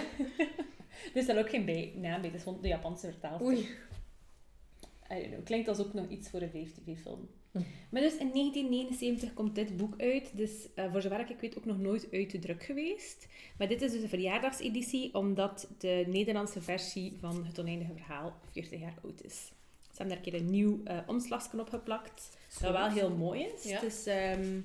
[1.13, 2.29] er is daar ook geen bij, naam bij.
[2.29, 3.47] Het is gewoon de Japanse vertaalster.
[3.47, 3.59] Oei.
[5.11, 5.45] I don't know.
[5.45, 7.29] Klinkt als ook nog iets voor een 5TV-film.
[7.51, 7.61] Hm.
[7.89, 10.37] Maar dus in 1979 komt dit boek uit.
[10.37, 13.27] Dus eh, voor zover ik weet ook nog nooit uit de druk geweest.
[13.57, 18.79] Maar dit is dus een verjaardagseditie, omdat de Nederlandse versie van Het Oneindige Verhaal 40
[18.79, 19.51] jaar oud is.
[19.81, 22.37] Ze hebben daar een keer een nieuw eh omslagje op geplakt.
[22.61, 23.63] Dat wel heel mooi is.
[23.63, 23.81] Ja.
[24.05, 24.61] Ehm,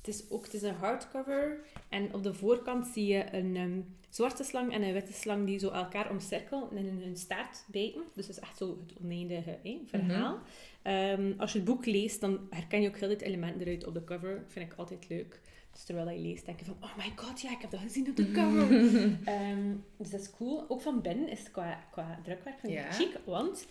[0.00, 1.58] het is ook het is een hardcover.
[1.88, 5.58] En op de voorkant zie je een ehm, zwarte slang en een witte slang die
[5.58, 8.02] zo elkaar omcirkelen en in hun staart bijten.
[8.14, 10.38] Dus het is echt zo het oneindige verhaal.
[10.82, 13.94] Ehm, als je het boek leest, dan herken je ook heel dit element eruit op
[13.94, 14.44] de cover.
[14.46, 15.40] Vind ik altijd leuk.
[15.72, 18.08] Dus terwijl je leest, denk je van, oh my god, ja, ik heb dat gezien
[18.08, 18.70] op de cover.
[19.34, 20.64] Ehm, dus dat is cool.
[20.68, 22.92] Ook van binnen is het qua, qua drukwerk Ja.
[22.92, 23.66] chic, want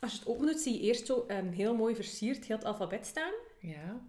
[0.00, 2.64] als je het open doet, zie je eerst zo ehm, heel mooi versierd heel het
[2.64, 3.32] alfabet staan.
[3.58, 4.00] Ja.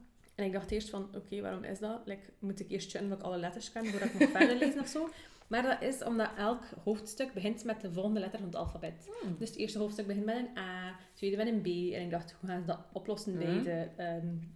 [0.41, 2.01] En ik dacht eerst van, oké, waarom is dat?
[2.05, 4.77] Like, moet ik eerst checken of ik alle letters ken voordat ik nog verder lees
[4.77, 5.09] of zo?
[5.47, 9.09] Maar dat is omdat elk hoofdstuk begint met de volgende letter van het alfabet.
[9.21, 9.35] Hmm.
[9.39, 11.65] Dus het eerste hoofdstuk begint met een A, het tweede met een B.
[11.93, 13.63] En ik dacht, hoe gaan ze dat oplossen bij Mhm.
[13.63, 13.87] de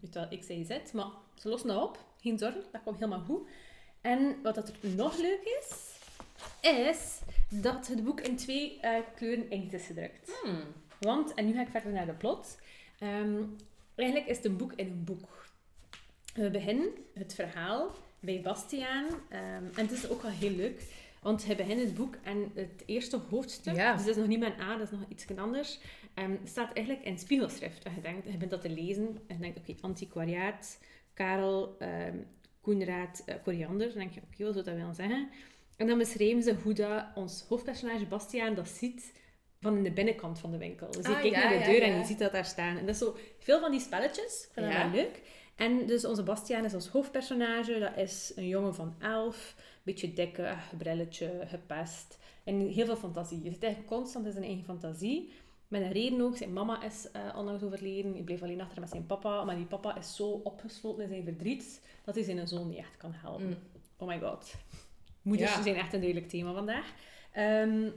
[0.02, 0.92] weet wel, X, Y, Z?
[0.94, 2.06] Maar ze lossen dat op.
[2.22, 3.48] Geen zorgen, dat komt helemaal goed.
[4.02, 5.94] En wat dat er nog leuk is,
[6.62, 7.20] is
[7.50, 10.40] dat het boek in twee eh, kleuren inkt is gedrukt.
[10.44, 10.60] Hmm.
[11.00, 12.58] Want, en nu ga ik verder naar de plot.
[13.00, 13.44] Ehm,
[13.96, 15.45] eigenlijk is het een boek in een boek.
[16.36, 19.06] We beginnen het verhaal bij Bastiaan.
[19.30, 20.82] ehm, en het is ook wel heel leuk,
[21.22, 23.92] want hij begint het boek en het eerste hoofdstuk, Ja.
[23.94, 25.80] dus dat is nog niet een A, dat is nog iets anders,
[26.14, 27.84] ehm, staat eigenlijk in spiegelschrift.
[27.84, 30.80] En je, denkt, je bent dat te lezen en je denkt, oké, antiquariaat,
[31.14, 32.18] Karel, ehm
[32.62, 33.88] Koenraad, eh, koriander.
[33.88, 35.30] Dan denk je, oké, wat zou dat willen zeggen?
[35.78, 39.14] En dan beschrijven ze hoe dat ons hoofdpersonage Bastiaan dat ziet
[39.62, 40.92] van de binnenkant van de winkel.
[40.92, 41.94] Dus je Ah, kijkt ja, naar de deur ja.
[41.94, 42.78] en je ziet dat daar staan.
[42.78, 44.44] En dat is zo veel van die spelletjes.
[44.44, 45.22] Ik vind dat wel leuk.
[45.56, 47.80] En dus onze Bastiaan is ons hoofdpersonage.
[47.80, 49.56] Dat is een jongen van elf.
[49.84, 52.18] Beetje dikke, brilletje, gepest.
[52.44, 53.44] En heel veel fantasie.
[53.44, 55.32] Je zit eigenlijk constant in zijn eigen fantasie.
[55.68, 56.38] Met een reden ook.
[56.38, 58.14] Zijn mama is eh, onlangs overleden.
[58.14, 59.44] Hij bleef alleen achter met zijn papa.
[59.44, 62.98] Maar die papa is zo opgesloten in zijn verdriet dat hij zijn zoon niet echt
[62.98, 63.48] kan helpen.
[63.48, 63.58] Mm.
[63.98, 64.56] Oh my god.
[65.22, 65.62] Moeders Ja.
[65.62, 66.94] zijn echt een duidelijk thema vandaag.
[67.32, 67.90] Ehm,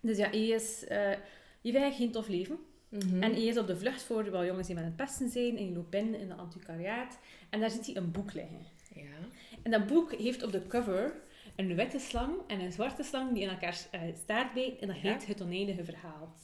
[0.00, 0.84] dus ja, hij is...
[0.86, 1.12] eh
[1.60, 2.58] je heeft eigenlijk geen tof leven.
[2.88, 3.22] Mhm.
[3.22, 5.56] En hij is op de vlucht voor wel jongens die met het pesten zijn.
[5.56, 7.18] En hij loopt binnen in de antiquariaat.
[7.50, 8.66] En daar ziet hij een boek liggen.
[8.94, 9.02] Ja.
[9.62, 11.12] En dat boek heeft op de cover
[11.56, 14.78] een witte slang en een zwarte slang die in elkaar eh, staart bijt.
[14.80, 15.12] En dat Ja.
[15.12, 16.34] heet Het Oneindige Verhaal.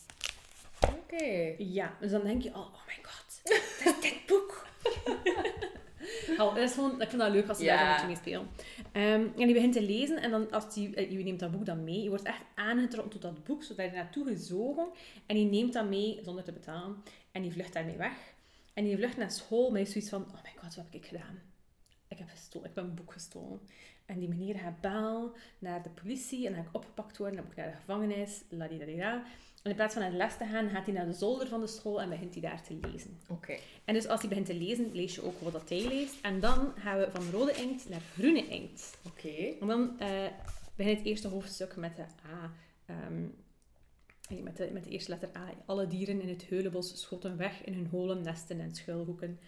[0.88, 1.54] Oké.
[1.58, 3.40] Ja, dus dan denk je, oh, oh my god,
[3.84, 4.66] dat is dit boek.
[6.36, 7.76] Dat is gewoon, ik vind dat leuk als ze Ja.
[7.76, 8.48] daar een beetje mee spelen.
[8.92, 11.66] Ehm, en die begint te lezen en dan als die, eh, je neemt dat boek
[11.66, 12.02] dan mee.
[12.02, 14.86] Je wordt echt aangetrokken tot dat boek, zodat je naartoe gezogen.
[15.26, 17.02] En die neemt dat mee zonder te betalen.
[17.32, 18.16] En die vlucht daarmee weg.
[18.74, 21.38] En die vlucht naar school met zoiets van, oh my god, wat heb ik gedaan?
[22.08, 23.60] Ik heb gestolen, ik heb een boek gestolen.
[24.06, 27.44] En die meneer gaat bellen naar de politie en dan ga ik opgepakt worden, dan
[27.44, 29.12] moet ik naar de gevangenis, ladidadida.
[29.14, 29.22] En
[29.70, 31.66] in plaats van naar de les te gaan, gaat hij naar de zolder van de
[31.66, 33.18] school en begint hij daar te lezen.
[33.28, 33.56] Oké.
[33.84, 36.14] En dus als hij begint te lezen, lees je ook wat dat hij leest.
[36.22, 38.98] En dan gaan we van rode inkt naar groene inkt.
[39.06, 39.54] Oké.
[39.60, 40.26] En dan eh,
[40.76, 42.52] begint het eerste hoofdstuk met de A.
[42.86, 43.24] ehm,
[44.28, 45.50] eh, met, de, met de eerste letter A.
[45.66, 49.38] Alle dieren in het heulenbos schoten weg in hun holen, nesten en schuilhoeken.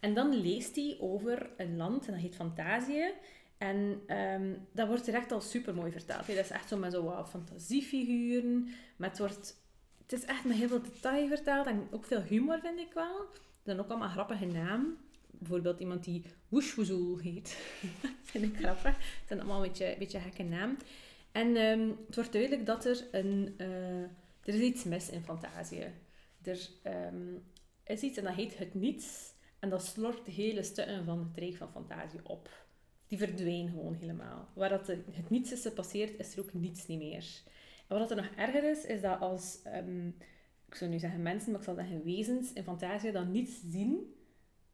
[0.00, 3.12] En dan leest hij over een land, en dat heet Fantasië.
[3.58, 6.26] En ehm, dat wordt direct al super mooi vertaald.
[6.26, 8.68] Dat is echt zo met zo fantasiefiguren.
[8.96, 9.56] Maar het, wordt,
[10.02, 13.26] het is echt met heel veel detail vertaald en ook veel humor, vind ik wel.
[13.62, 14.96] Dan ook allemaal grappige namen.
[15.30, 17.48] Bijvoorbeeld iemand die Woeshwoezoel heet.
[18.30, 18.96] vind ik grappig.
[18.96, 20.76] Het zijn allemaal een beetje, een beetje gekke naam.
[21.32, 23.54] En ehm, het wordt duidelijk dat er een...
[23.56, 24.02] eh,
[24.48, 25.92] er is iets mis in Fantasië.
[26.42, 27.34] Er ehm,
[27.84, 29.32] is iets en dat heet het niets.
[29.58, 32.67] En dat slorpt de hele stukken van het rijk van Fantasië op.
[33.08, 34.48] Die verdwijnen gewoon helemaal.
[34.54, 37.42] Waar dat het niets is gepasseerd, is er ook niets niet meer.
[37.86, 39.58] En wat er nog erger is, is dat als...
[39.62, 40.08] ehm,
[40.68, 44.14] ik zou nu zeggen mensen, maar ik zal zeggen wezens in Fantasië dat niets zien,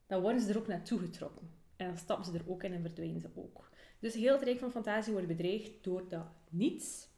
[0.06, 1.50] dan worden ze er ook naartoe getrokken.
[1.76, 3.70] En dan stappen ze er ook in en verdwijnen ze ook.
[3.98, 7.08] Dus heel het Rijk van Fantasie wordt bedreigd door dat niets.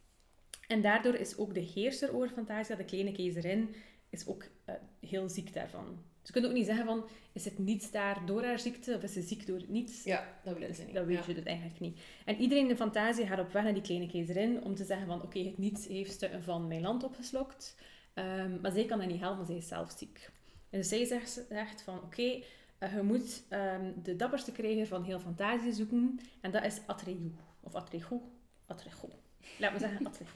[0.69, 3.75] En daardoor is ook de heerser over Fantasia, de kleine keizerin,
[4.11, 5.99] is ook eh, heel ziek daarvan.
[6.27, 9.13] Je kunt ook niet zeggen van, is het niets daar door haar ziekte, of is
[9.13, 10.05] ze ziek door niets?
[10.05, 10.95] Ja, dat willen ze niet.
[10.95, 11.25] Dat weet Ja.
[11.27, 11.99] je dus eigenlijk niet.
[12.25, 15.23] En iedereen in Fantasie gaat op weg naar die kleine keizerin om te zeggen van,
[15.23, 17.77] oké, het niets heeft stukken van mijn land opgeslokt,
[18.15, 20.31] Ehm, maar zij kan dat niet helpen, want zij is zelf ziek.
[20.71, 22.43] En dus zij zegt, zegt van, oké,
[22.79, 27.33] eh, je moet ehm, de dapperste krijger van heel Fantasie zoeken, en dat is Atreyu.
[27.61, 28.21] Of Atreyu.
[28.67, 29.13] Atreyu.
[29.59, 30.31] Laat me zeggen, Atreyu.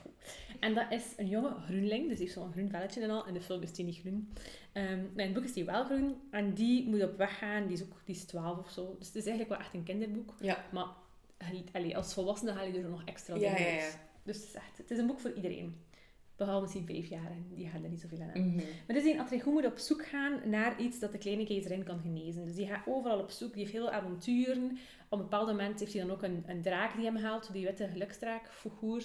[0.59, 3.27] En dat is een jonge groenling, dus die heeft zo'n groen velletje en al.
[3.27, 4.33] In de film is die niet groen.
[4.71, 6.21] Ehm, maar in het boek is die wel groen.
[6.31, 8.95] En die moet op weg gaan, die is ook die is 12 of zo.
[8.97, 10.33] Dus het is eigenlijk wel echt een kinderboek.
[10.39, 10.65] Ja.
[10.71, 10.85] Maar
[11.71, 13.91] allee, als volwassene haal je er nog extra Ja, dingen ja, uit.
[13.93, 13.99] ja.
[14.23, 15.75] Dus het is, echt, het is een boek voor iedereen.
[16.35, 18.47] Behalve misschien vijf jaar, en die gaan er niet zoveel aan hebben.
[18.47, 18.63] Mhm.
[18.87, 21.99] Maar dus die Atreyu moet op zoek gaan naar iets dat de kleine keizerin kan
[21.99, 22.45] genezen.
[22.45, 24.77] Dus die gaat overal op zoek, die heeft heel veel avonturen.
[25.09, 27.65] Op een bepaald moment heeft hij dan ook een, een draak die hem haalt, die
[27.65, 28.49] witte geluksdraak,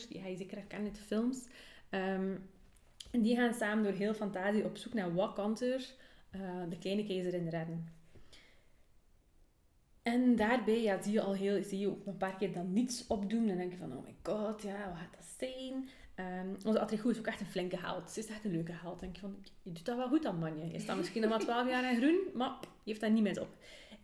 [0.08, 1.46] die ga je zeker herkennen uit de films.
[1.90, 2.34] Ehm,
[3.10, 5.94] en die gaan samen door heel Fantasie op zoek naar wat kan er
[6.30, 7.94] eh, de kleine keizerin redden.
[10.02, 13.06] En daarbij ja, zie je al heel, zie je ook een paar keer dan niets
[13.06, 13.40] opdoen.
[13.40, 15.88] En dan denk je van, oh my god, ja, wat gaat dat zijn?
[16.16, 18.10] Ehm, onze Atreyu is ook echt een flinke held.
[18.10, 19.00] Ze is echt een leuke held.
[19.00, 20.70] denk je van, je doet dat wel goed dan, man.
[20.72, 23.38] Je staat misschien nog maar 12 jaar in groen, maar je heeft daar niet mis
[23.38, 23.48] op.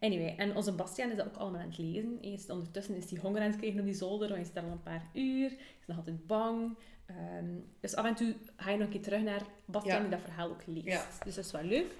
[0.00, 2.18] Anyway, en onze Bastiaan is dat ook allemaal aan het lezen.
[2.20, 4.70] Eerst ondertussen is hij honger aan het krijgen op die zolder, want hij staat al
[4.70, 5.46] een paar uur.
[5.80, 6.76] Is nog altijd bang.
[7.06, 7.46] Ehm,
[7.80, 10.02] dus af en toe ga je nog een keer terug naar Bastiaan, Ja.
[10.02, 10.86] die dat verhaal ook leest.
[10.86, 11.06] Ja.
[11.24, 11.94] Dus dat is wel leuk.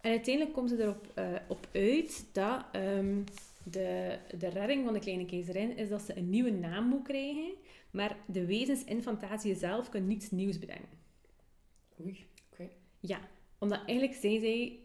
[0.00, 3.22] En uiteindelijk komt ze erop eh, op uit dat ehm,
[3.64, 7.52] de, de redding van de kleine keizerin is dat ze een nieuwe naam moet krijgen,
[7.94, 10.98] maar de wezens in Fantasie zelf kunnen niets nieuws bedenken.
[12.00, 12.68] Oei, oké.
[13.00, 13.20] Ja,
[13.58, 14.78] omdat eigenlijk zei zij...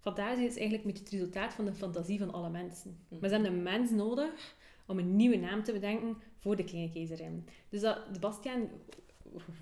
[0.00, 2.98] Fantasie is eigenlijk met het resultaat van de fantasie van alle mensen.
[3.08, 4.56] Maar ze hebben een mens nodig
[4.86, 7.48] om een nieuwe naam te bedenken voor de kleine keizerin.
[7.68, 8.68] Dus dat, de Bastiaan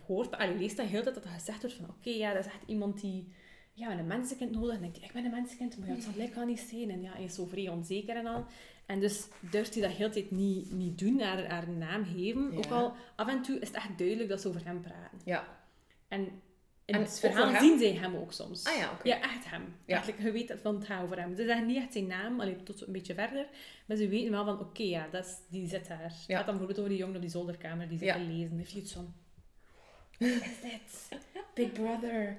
[0.06, 2.62] hoort, allee, leest dat heel dat er gezegd wordt van oké, ja, dat is echt
[2.66, 3.28] iemand die
[3.78, 4.74] ja, een mensenkind nodig.
[4.74, 6.90] En denkt ik ben een mensenkind, maar ja, het zal lekker niet zijn.
[6.90, 8.44] En ja, hij is zo vrij onzeker en al.
[8.88, 12.50] En dus durft hij dat heel de tijd niet, niet doen, haar, haar naam geven.
[12.52, 12.56] Ja.
[12.56, 15.18] Ook al af en toe is het echt duidelijk dat ze over hem praten.
[15.24, 15.58] Ja.
[16.08, 16.20] En
[16.84, 18.64] in En het verhaal zien zij hem ook soms.
[18.64, 19.08] Ah ja, oké.
[19.08, 19.76] Ja, echt hem.
[19.84, 19.94] Ja.
[19.94, 21.36] Eigenlijk, je weet dat van het gaat over hem.
[21.36, 23.46] Ze zeggen niet echt zijn naam, alleen tot een beetje verder.
[23.86, 26.02] Maar ze weten wel van, oké, ja, dat is, die zit daar.
[26.02, 26.36] Het Ja.
[26.36, 28.14] gaat dan bijvoorbeeld over die jongen op die zolderkamer, die zit Ja.
[28.14, 28.56] te lezen.
[28.56, 29.14] Heeft iets van...
[30.18, 31.18] is dit?
[31.54, 32.38] Big Brother.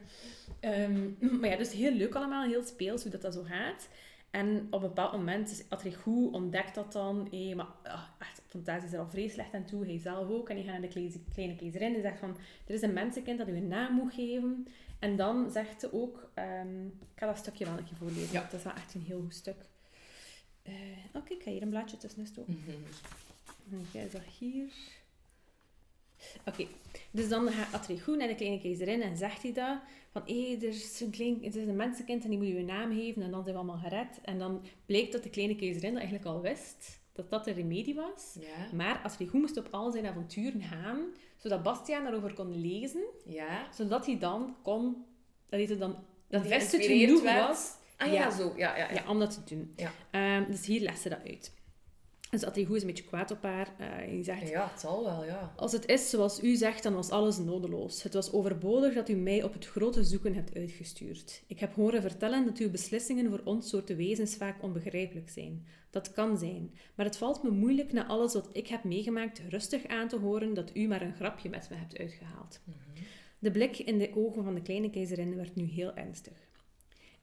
[0.59, 3.89] Ehm, maar ja, dus heel leuk allemaal, heel speels hoe dat, dat zo gaat.
[4.31, 7.27] En op een bepaald moment is Atrigoe ontdekt dat dan.
[7.31, 9.85] Hey, maar oh, echt, fantasie is er al vreselijk slecht aan toe.
[9.85, 10.49] Hij zelf ook.
[10.49, 12.37] En die gaat naar de kleine, keizerin en zegt van...
[12.67, 14.67] Er is een mensenkind dat u een naam moet geven.
[14.99, 16.31] En dan zegt ze ook...
[16.33, 18.31] ehm, ik ga dat stukje wel een keer voorlezen.
[18.31, 18.41] Ja.
[18.41, 19.65] Dat is wel echt een heel goed stuk.
[20.63, 20.73] Eh,
[21.13, 22.63] Oké, ik ga hier een blaadje tussen stoken.
[23.91, 24.71] Ga je dat hier.
[26.45, 26.67] Oké,
[27.11, 29.77] dus dan gaat Atrigoe naar de kleine keizerin en zegt hij dat.
[30.11, 32.65] Van, hé, er, is een klein, er is een mensenkind en die moet je een
[32.65, 33.21] naam geven.
[33.21, 34.19] En dan zijn we allemaal gered.
[34.23, 36.99] En dan bleek dat de kleine keizerin dat eigenlijk al wist.
[37.13, 38.35] Dat dat de remedie was.
[38.39, 38.75] Ja.
[38.75, 41.05] Maar Atrigoe moest op al zijn avonturen gaan.
[41.37, 43.03] Zodat Bastiaan daarover kon lezen.
[43.25, 43.67] Ja.
[43.73, 45.05] Zodat hij dan kon...
[45.49, 45.95] Dat hij dan
[46.27, 47.47] Dat vestig geïnspireerd genoeg werd.
[47.47, 48.31] was Ah ja, Ja.
[48.31, 48.53] zo.
[48.57, 48.93] Ja, ja, ja.
[48.93, 49.73] ja, om dat te doen.
[49.75, 49.91] Ja.
[50.11, 51.53] Ehm, dus hier legt ze dat uit.
[52.29, 53.67] Dus Atrigoe is een beetje kwaad op haar.
[53.77, 54.49] Eh, hij zegt...
[54.49, 55.53] Ja, het zal wel, ja.
[55.55, 58.03] Als het is zoals u zegt, dan was alles nodeloos.
[58.03, 61.43] Het was overbodig dat u mij op het grote zoeken hebt uitgestuurd.
[61.47, 65.65] Ik heb horen vertellen dat uw beslissingen voor ons soorten wezens vaak onbegrijpelijk zijn.
[65.89, 69.87] Dat kan zijn, maar het valt me moeilijk na alles wat ik heb meegemaakt rustig
[69.87, 72.59] aan te horen dat u maar een grapje met me hebt uitgehaald.
[73.39, 76.33] De blik in de ogen van de kleine keizerin werd nu heel ernstig.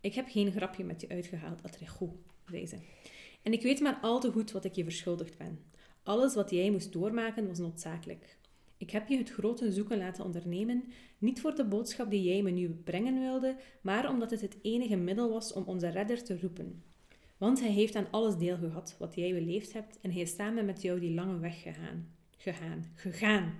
[0.00, 2.16] Ik heb geen grapje met je uitgehaald, Atrigo,
[2.50, 2.76] zei ze.
[3.47, 5.59] En ik weet maar al te goed wat ik je verschuldigd ben.
[6.03, 8.38] Alles wat jij moest doormaken was noodzakelijk.
[8.76, 10.84] Ik heb je het grote zoeken laten ondernemen,
[11.18, 14.97] niet voor de boodschap die jij me nu brengen wilde, maar omdat het het enige
[14.97, 16.82] middel was om onze redder te roepen.
[17.36, 20.64] Want hij heeft aan alles deel gehad wat jij beleefd hebt en hij is samen
[20.64, 22.14] met jou die lange weg gegaan.
[22.37, 22.84] Gegaan.
[22.95, 23.55] Gegaan.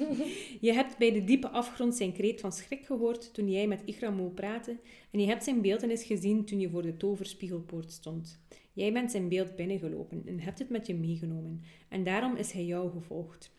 [0.66, 4.28] je hebt bij de diepe afgrond zijn kreet van schrik gehoord toen jij met Igramo
[4.28, 8.40] praatte en je hebt zijn beeltenis gezien toen je voor de toverspiegelpoort stond.
[8.72, 12.64] Jij bent zijn beeld binnengelopen en hebt het met je meegenomen en daarom is hij
[12.64, 13.50] jou gevolgd.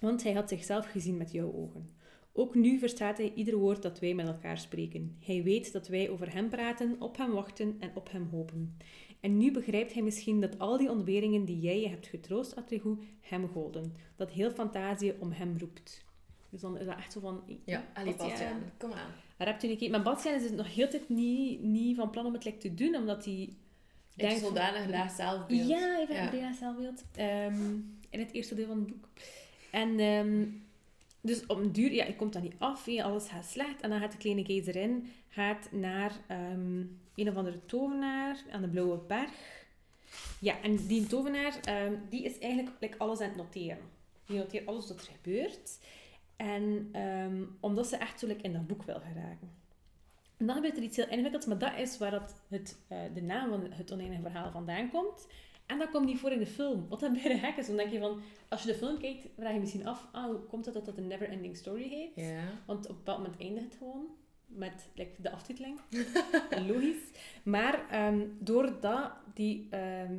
[0.00, 1.88] Want hij had zichzelf gezien met jouw ogen.
[2.32, 5.16] Ook nu verstaat hij ieder woord dat wij met elkaar spreken.
[5.20, 8.76] Hij weet dat wij over hem praten, op hem wachten en op hem hopen.
[9.26, 12.96] En nu begrijpt hij misschien dat al die ontberingen die jij je hebt getroost, Atrigoe,
[13.20, 13.94] hem golden.
[14.16, 16.04] Dat heel fantasie om hem roept.
[16.50, 17.42] Dus dan is dat echt zo van...
[17.64, 19.10] Ja, Bastiaan, kom aan.
[19.36, 19.90] Daar heb je een keer...
[19.90, 22.74] Maar Bastiaan is het nog heel tijd niet, niet van plan om het like, te
[22.74, 23.34] doen, omdat hij...
[23.42, 23.52] Ik
[24.14, 25.68] denkt van- zodanig laag zelfbeeld.
[25.68, 26.22] ja, even Ja.
[26.22, 27.02] een Breda zelfbeeld.
[27.14, 27.72] Ehm,
[28.10, 29.08] in het eerste deel van het boek.
[29.70, 30.44] En ehm,
[31.20, 33.80] dus op een duur, ja, het komt dan niet af, hè, alles gaat slecht.
[33.80, 36.82] En dan gaat de kleine keizerin gaat naar ehm,
[37.16, 39.64] een of andere tovenaar aan de Blauwe Berg.
[40.40, 43.78] Ja, en die tovenaar, ehm, die is eigenlijk like, alles aan het noteren.
[44.26, 45.78] Die noteert alles wat er gebeurt.
[46.36, 49.50] En ehm, omdat ze echt zo like, in dat boek wil geraken.
[50.36, 53.22] En dan gebeurt er iets heel ingewikkelds, maar dat is waar dat het, eh, de
[53.22, 55.26] naam van het oneindige verhaal vandaan komt.
[55.66, 56.88] En dat komt niet voor in de film.
[56.88, 57.66] Wat dan bij de gek is.
[57.66, 60.38] Dan denk je van, als je de film kijkt, vraag je misschien af, ah, hoe
[60.38, 62.26] komt het dat dat een never ending story heet?
[62.26, 62.42] Ja.
[62.66, 64.06] Want op een bepaald moment eindigt het gewoon
[64.46, 65.80] met like, de aftiteling.
[66.68, 67.02] Logisch.
[67.42, 70.14] Maar ehm, doordat die ehm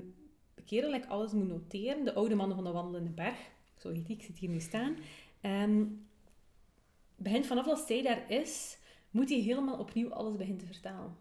[0.65, 3.38] kerel like, alles moet noteren, de oude man van de wandelende berg,
[3.78, 4.97] zo heet die, ik zit hier nu staan,
[5.41, 5.84] ehm,
[7.15, 8.78] begint vanaf dat zij daar is,
[9.11, 11.15] moet hij helemaal opnieuw alles beginnen te vertalen.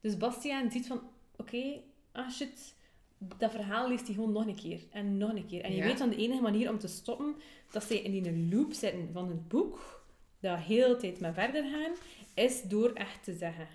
[0.00, 1.00] Dus Bastiaan ziet van,
[1.36, 1.80] oké,
[2.12, 2.74] ah shit,
[3.18, 5.62] dat verhaal leest hij gewoon nog een keer en nog een keer.
[5.62, 5.84] En je Ja.
[5.84, 7.34] weet dan de enige manier om te stoppen,
[7.70, 10.04] dat zij in die loop zitten van het boek,
[10.40, 11.92] dat heel de tijd maar verder gaan,
[12.34, 13.68] is door echt te zeggen,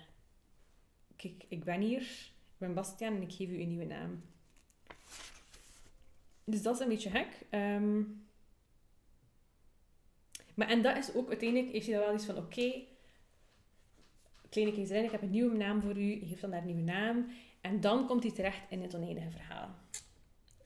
[1.16, 4.22] kijk, ik ben hier, ik ben Bastiaan en ik geef u een nieuwe naam.
[6.44, 7.28] Dus dat is een beetje gek.
[7.50, 8.02] Ehm,
[10.54, 12.82] maar en dat is ook, uiteindelijk heeft hij dan wel iets van, oké,
[14.48, 17.26] kleine keizerin, ik heb een nieuwe naam voor u, geef dan daar een nieuwe naam.
[17.60, 19.68] En dan komt hij terecht in het oneindige verhaal.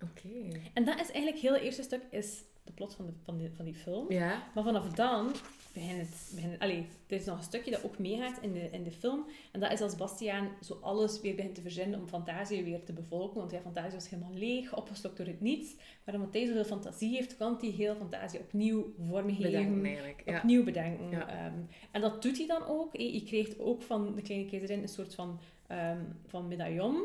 [0.02, 0.60] Oké.
[0.72, 3.50] En dat is eigenlijk heel het eerste stuk, is de plot van, de, van, die,
[3.50, 4.12] van die film.
[4.12, 4.50] Ja.
[4.54, 5.32] Maar vanaf dan
[5.72, 6.60] begint het...
[6.60, 9.26] Allee, er is nog een stukje dat ook meegaat in de, in de film.
[9.52, 12.92] En dat is als Bastiaan zo alles weer begint te verzinnen om Fantasie weer te
[12.92, 13.38] bevolken.
[13.38, 15.74] Want ja, Fantasie was helemaal leeg, opgeslokt door het niets.
[16.04, 19.42] Maar omdat hij zoveel fantasie heeft, kan hij heel Fantasie opnieuw vormgeven.
[19.50, 20.22] Bedenken eigenlijk.
[20.26, 20.36] Ja.
[20.38, 21.10] Opnieuw bedenken.
[21.10, 21.28] Ja.
[21.28, 21.58] Ehm,
[21.90, 22.96] en dat doet hij dan ook.
[22.96, 27.02] Je kreeg ook van de kleine keizerin een soort van, ehm, van medaillon.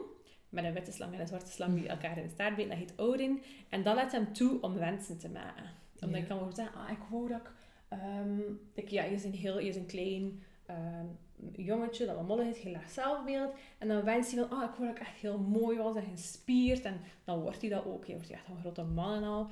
[0.49, 2.78] Met een witte slang en een zwarte slang die elkaar in de staart bijten.
[2.78, 3.41] Dat heet Odin.
[3.70, 5.63] En dat laat hem toe om wensen te maken.
[5.93, 6.22] Omdat Ja.
[6.22, 7.51] ik kan wel zeggen, ah, ik wou dat ik...
[7.88, 8.39] ehm,
[8.73, 9.59] ik ja, je is een heel...
[9.59, 11.05] Je is een klein ehm,
[11.55, 13.53] jongetje dat wat mollig is, heel laag zelfbeeld.
[13.77, 16.03] En dan wenst hij van, ah, ik wou dat ik echt heel mooi was en
[16.11, 16.86] gespierd.
[16.86, 18.05] En dan wordt hij dat ook.
[18.05, 19.47] Hij wordt echt een grote man en al.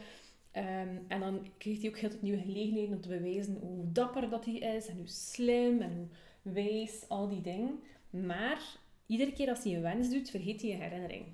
[0.51, 4.29] Ehm, en dan krijgt hij ook heel veel nieuwe gelegenheden om te bewijzen hoe dapper
[4.29, 4.87] dat hij is.
[4.87, 5.93] En hoe slim en
[6.41, 7.79] hoe wijs, al die dingen.
[8.09, 11.25] Maar iedere keer als hij een wens doet, vergeet hij een herinnering.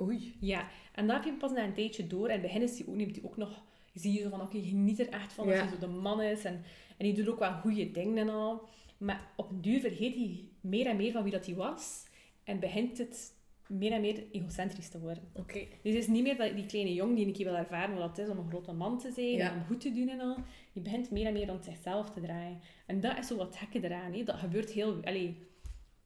[0.00, 0.36] Oei.
[0.40, 2.28] Ja, en dat heb je pas na een tijdje door.
[2.28, 3.64] En in het begin is hij ook, neemt hij ook nog
[4.02, 5.52] je ziet zo van, oké, je geniet er echt van Ja.
[5.52, 6.44] dat hij zo de man is.
[6.44, 6.62] En,
[6.96, 8.68] en die doet ook wel goede dingen en al.
[8.98, 12.04] Maar op een duur vergeet hij meer en meer van wie dat hij was.
[12.44, 13.34] En begint het
[13.68, 15.22] meer en meer egocentrisch te worden.
[15.34, 15.58] Oké.
[15.58, 18.08] Dus het is niet meer dat die kleine jongen die een keer wil ervaren wat
[18.16, 19.50] het is om een grote man te zijn Ja.
[19.52, 20.36] en om goed te doen en al.
[20.72, 22.60] Die begint meer en meer rond zichzelf te draaien.
[22.86, 24.24] En dat is zo wat hekken eraan.
[24.24, 25.00] Dat gebeurt heel...
[25.04, 25.36] Allee,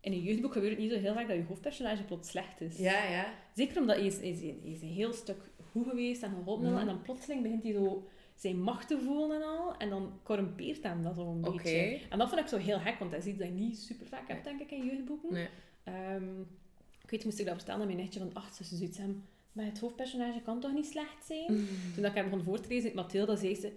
[0.01, 2.79] in een jeugdboek gebeurt het niet zo heel vaak dat je hoofdpersonage plots slecht is.
[2.79, 3.33] Ja, ja.
[3.55, 6.79] Zeker omdat hij is, is, hij is een heel stuk goed geweest en geholpen Mhm.
[6.79, 9.77] en dan plotseling begint hij zo zijn macht te voelen en al.
[9.77, 12.01] En dan corrumpeert hem dat zo een beetje.
[12.11, 14.07] En dat vind ik zo heel gek, want dat is iets dat je niet super
[14.07, 15.33] vaak hebt, denk ik, in jeugdboeken.
[15.33, 15.49] Nee.
[15.85, 16.41] Ehm,
[17.03, 19.65] ik weet, moest ik dat vertellen aan mijn netje van acht, ze zoiets hebben, maar
[19.65, 21.47] het hoofdpersonage kan toch niet slecht zijn?
[21.95, 23.73] Toen ik haar begon voor te lezen, Mathilda zei ze,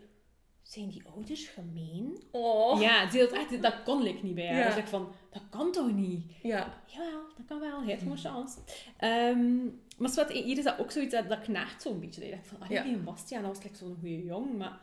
[0.62, 2.24] zijn die ouders gemeen?
[2.32, 2.82] Oh.
[2.82, 4.58] Ja, had echt, dat kon ik niet bij haar.
[4.60, 4.68] Ja.
[4.68, 6.24] Dus ik van, dat kan toch niet?
[6.44, 6.82] Ja.
[6.86, 7.82] Jawel, dat kan wel.
[7.82, 8.58] Je hebt gewoon chance.
[8.98, 9.58] Ehm,
[9.98, 12.20] maar zwart, hier is dat ook zoiets dat, dat knaagt zo'n beetje.
[12.20, 12.84] Dat je denkt van, ah, Ja.
[12.84, 14.58] die Bastiaan, dat was like zo'n goede jong.
[14.58, 14.80] Maar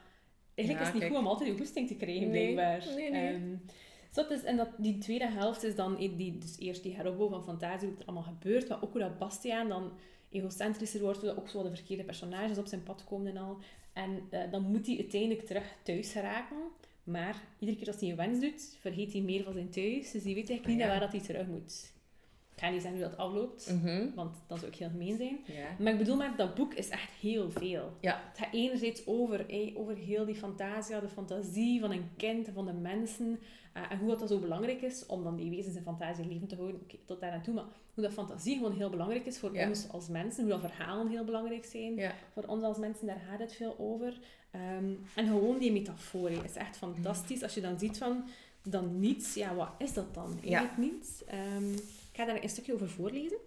[0.55, 1.13] eigenlijk Ja, is het niet kijk.
[1.13, 2.53] goed om altijd die goesting te krijgen, Nee.
[2.53, 2.95] blijkbaar.
[2.97, 3.35] Nee, nee.
[3.35, 7.45] Ehm, dus, en dat, die tweede helft is dan die, dus eerst die heropbouw van
[7.45, 8.69] fantasie, hoe het er allemaal gebeurt.
[8.69, 9.93] Maar ook hoe dat Bastiaan dan
[10.31, 13.59] egocentrischer wordt, hoe dat ook zo de verkeerde personages op zijn pad komen en al.
[13.93, 16.57] En eh, dan moet hij uiteindelijk terug thuis geraken.
[17.05, 20.11] Maar iedere keer als hij een wens doet, vergeet hij meer van zijn thuis.
[20.11, 20.87] Dus hij weet eigenlijk niet Ah, ja.
[20.87, 21.93] naar waar dat hij terug moet.
[22.61, 24.07] Ik ga niet zeggen hoe dat afloopt, Mhm.
[24.15, 25.39] want dat zou ook heel gemeen zijn.
[25.45, 25.67] Ja.
[25.79, 27.93] Maar ik bedoel maar, dat boek is echt heel veel.
[28.01, 28.23] Ja.
[28.29, 32.67] Het gaat enerzijds over, over heel die fantasia, de fantasie van een kind en van
[32.67, 33.39] de mensen.
[33.73, 36.55] eh, en hoe dat zo belangrijk is om dan die wezens in fantasie leven te
[36.57, 36.81] houden.
[36.81, 37.55] Oké, tot daar naartoe.
[37.55, 39.69] Maar hoe dat fantasie gewoon heel belangrijk is voor Ja.
[39.69, 40.43] ons als mensen.
[40.43, 41.95] Hoe dat verhalen heel belangrijk zijn.
[41.97, 42.15] Ja.
[42.33, 44.19] Voor ons als mensen, daar gaat het veel over.
[44.51, 47.43] Ehm, en gewoon die metafoor is echt fantastisch.
[47.43, 48.25] Als je dan ziet van,
[48.63, 50.39] dan niets, ja, wat is dat dan?
[50.43, 51.25] Eigenlijk niets.
[51.25, 51.77] Ehm,
[52.21, 53.39] ga daar een stukje over voorlezen.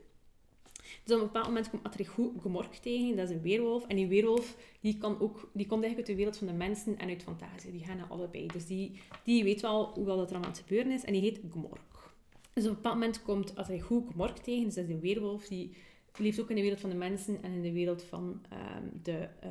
[1.04, 3.88] Dus op een bepaald moment komt Atrichou Gomork tegen, dat is een weerwolf.
[3.88, 6.98] En die weerwolf, die, kan ook, die komt eigenlijk uit de wereld van de mensen
[6.98, 7.72] en uit fantasie.
[7.72, 8.48] Die gaan naar allebei.
[8.48, 8.92] Dus die,
[9.24, 11.04] die weet wel hoe dat er aan het gebeuren is.
[11.04, 12.12] En die heet Gomork.
[12.54, 14.64] Dus op een bepaald moment komt Atrichou Gomork tegen.
[14.64, 15.76] Dus dat is een weerwolf, die
[16.18, 19.28] leeft ook in de wereld van de mensen en in de wereld van ehm, de
[19.40, 19.50] eh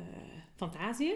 [0.55, 1.15] fantasie.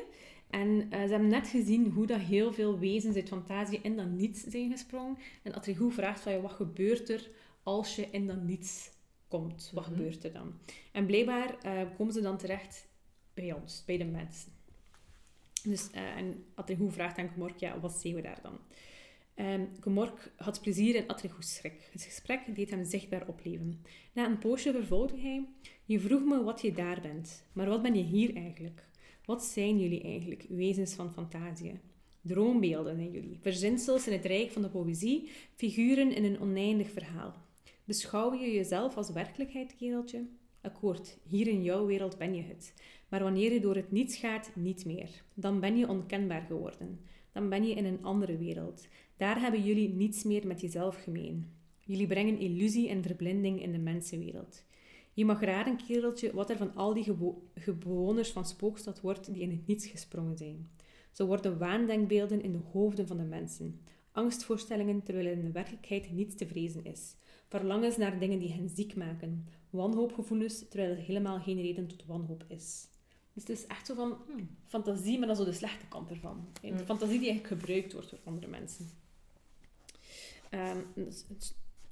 [0.50, 4.10] En eh, ze hebben net gezien hoe dat heel veel wezens uit fantasie in dat
[4.10, 5.18] niets zijn gesprongen.
[5.44, 7.30] En Atrichou vraagt van, ja, wat gebeurt er
[7.68, 8.90] als je in dat niets
[9.28, 9.72] komt?
[9.74, 9.94] Wat Mhm.
[9.96, 10.54] gebeurt er dan?
[10.92, 12.88] En blijkbaar eh, komen ze dan terecht
[13.34, 14.52] bij ons, bij de mensen.
[15.64, 18.58] Dus, eh, en Atrichou vraagt aan Gomork, ja, wat zien we daar dan?
[19.36, 21.90] Ehm Gomork had plezier in Atrichou's schrik.
[21.92, 23.82] Het gesprek deed hem zichtbaar opleven.
[24.14, 25.46] Na een poosje vervolgde hij,
[25.86, 28.88] je vroeg me wat je daar bent, maar wat ben je hier eigenlijk?
[29.26, 31.80] Wat zijn jullie eigenlijk, wezens van fantasie?
[32.22, 37.46] Droombeelden zijn jullie, verzinsels in het rijk van de poëzie, figuren in een oneindig verhaal.
[37.88, 40.26] Beschouw je jezelf als werkelijkheid, kereltje?
[40.62, 42.74] Akkoord, hier in jouw wereld ben je het.
[43.10, 45.24] Maar wanneer je door het niets gaat, niet meer.
[45.34, 47.00] Dan ben je onkenbaar geworden.
[47.32, 48.88] Dan ben je in een andere wereld.
[49.18, 51.52] Daar hebben jullie niets meer met jezelf gemeen.
[51.86, 54.64] Jullie brengen illusie en verblinding in de mensenwereld.
[55.14, 57.14] Je mag raden, kereltje, wat er van al die
[57.80, 60.70] bewoners van Spookstad wordt die in het niets gesprongen zijn.
[61.12, 63.82] Ze worden waandenkbeelden in de hoofden van de mensen.
[64.12, 67.16] Angstvoorstellingen terwijl er in de werkelijkheid niets te vrezen is.
[67.48, 69.48] Verlangens naar dingen die hen ziek maken.
[69.70, 72.88] Wanhoopgevoelens terwijl er helemaal geen reden tot wanhoop is.
[73.34, 74.50] Dus het is echt zo van Hmm.
[74.66, 76.48] fantasie, maar dan zo de slechte kant ervan.
[76.62, 76.78] De Hmm.
[76.78, 78.90] fantasie die eigenlijk gebruikt wordt door andere mensen.
[80.50, 81.26] Ehm, dus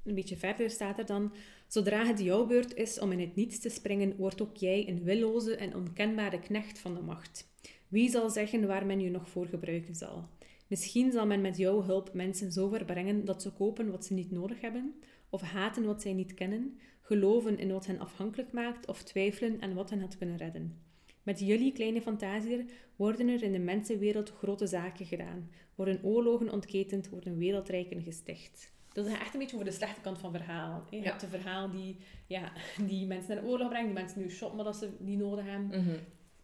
[0.03, 1.34] een beetje verder staat er dan...
[1.68, 5.03] Zodra het jouw beurt is om in het niets te springen, wordt ook jij een
[5.03, 7.47] willoze en onkenbare knecht van de macht.
[7.88, 10.28] Wie zal zeggen waar men je nog voor gebruiken zal?
[10.68, 14.14] Misschien zal men met jouw hulp mensen zo ver brengen dat ze kopen wat ze
[14.14, 14.95] niet nodig hebben,
[15.36, 19.74] of haten wat zij niet kennen, geloven in wat hen afhankelijk maakt, of twijfelen aan
[19.74, 20.82] wat hen had kunnen redden.
[21.24, 22.66] Met jullie kleine fantasier
[22.96, 28.74] worden er in de mensenwereld grote zaken gedaan, worden oorlogen ontketend, worden wereldrijken gesticht.
[28.94, 30.86] Dat is echt een beetje over de slechte kant van verhaal.
[30.90, 31.04] Je Ja.
[31.04, 32.52] hebt een verhaal die, ja,
[32.88, 35.68] die mensen naar de oorlog brengt, die mensen nu shoppen omdat ze die nodig hebben.
[35.84, 35.90] Mhm.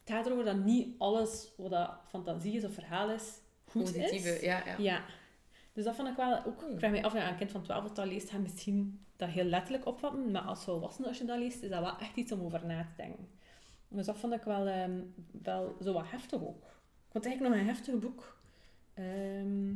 [0.03, 4.29] Het gaat erover dat niet alles wat dat fantasie is of verhaal is, goed Positieve,
[4.35, 4.41] is.
[4.41, 4.75] ja, ja.
[4.77, 5.05] Ja.
[5.73, 6.61] Dus dat vond ik wel ook...
[6.61, 6.71] Hmm.
[6.71, 9.29] Ik vraag me af, ja, een kind van 12 dat dat leest, gaat misschien dat
[9.29, 10.31] heel letterlijk opvatten.
[10.31, 12.83] Maar als volwassene, als je dat leest, is dat wel echt iets om over na
[12.83, 13.27] te denken.
[13.87, 14.99] Dus dat vond ik wel, ehm,
[15.43, 16.63] wel zo wat heftig ook.
[16.63, 18.37] Ik vond het eigenlijk nog een heftig boek.
[18.93, 19.73] Ehm,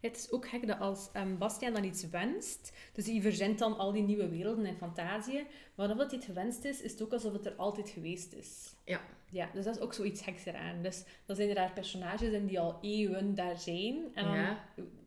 [0.00, 3.78] het is ook gek dat als ehm, Bastiaan dan iets wenst, dus hij verzint dan
[3.78, 7.12] al die nieuwe werelden en fantasieën, maar of dat dit gewenst is, is het ook
[7.12, 8.74] alsof het er altijd geweest is.
[8.84, 9.00] Ja.
[9.32, 10.82] Ja, dus dat is ook zoiets geks eraan.
[10.82, 14.64] Dus dan zijn er daar personages in die al eeuwen daar zijn, en dan Ja.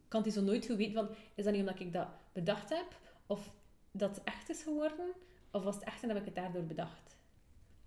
[0.08, 3.00] kan hij zo nooit goed weten van, is dat niet omdat ik dat bedacht heb,
[3.28, 3.52] of
[3.92, 5.06] dat het echt is geworden,
[5.52, 7.18] of was het echt en heb ik het daardoor bedacht.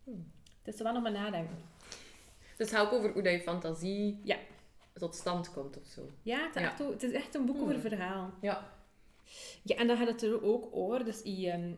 [0.04, 0.32] Hmm.
[0.62, 1.56] Het is er wel nog maar nadenken.
[2.56, 4.36] Dus het gaat ook over hoe dat je fantasie Ja.
[4.98, 6.02] Tot stand komt of zo.
[6.22, 6.68] Ja, het is, Ja.
[6.70, 7.80] Echt, o- het is echt een boek over Hmm.
[7.80, 8.30] verhaal.
[8.40, 8.74] Ja.
[9.62, 11.04] Ja, en dan gaat het er ook over.
[11.04, 11.72] Dus ehm,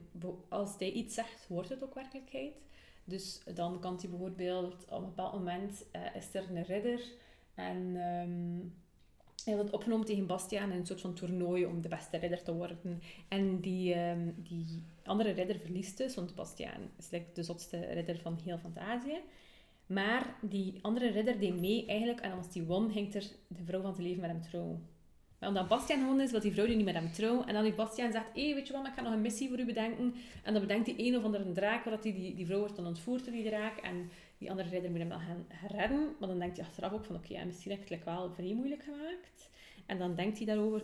[0.49, 2.53] als hij iets zegt, wordt het ook werkelijkheid.
[3.05, 7.01] Dus dan kan hij bijvoorbeeld, op een bepaald moment eh, is er een ridder
[7.55, 8.67] en ehm,
[9.45, 12.55] hij wordt opgenomen tegen Bastiaan in een soort van toernooi om de beste ridder te
[12.55, 13.03] worden.
[13.29, 18.19] En die, ehm, die andere ridder verliest dus, want Bastiaan is like de zotste ridder
[18.19, 19.21] van heel Fantasie.
[19.89, 23.81] Maar die andere ridder deed mee eigenlijk en als die won, ging er de vrouw
[23.81, 24.87] van te leven met hem trouwen.
[25.39, 27.47] Maar omdat Bastiaan gewonnen is, wil die vrouw nu niet met hem trouwen.
[27.47, 29.59] En dan heeft Bastiaan zegt, hé, weet je wat, ik ga nog een missie voor
[29.59, 30.15] u bedenken.
[30.43, 32.87] En dan bedenkt hij een of andere draak, waar die, die, die vrouw wordt dan
[32.87, 33.79] ontvoerd door die draak.
[33.79, 36.15] En die andere ridder moet hem dan gaan redden.
[36.19, 38.83] Maar dan denkt hij achteraf ook van, oké, misschien heb ik het wel vrij moeilijk
[38.83, 39.51] gemaakt.
[39.87, 40.83] En dan denkt hij daarover...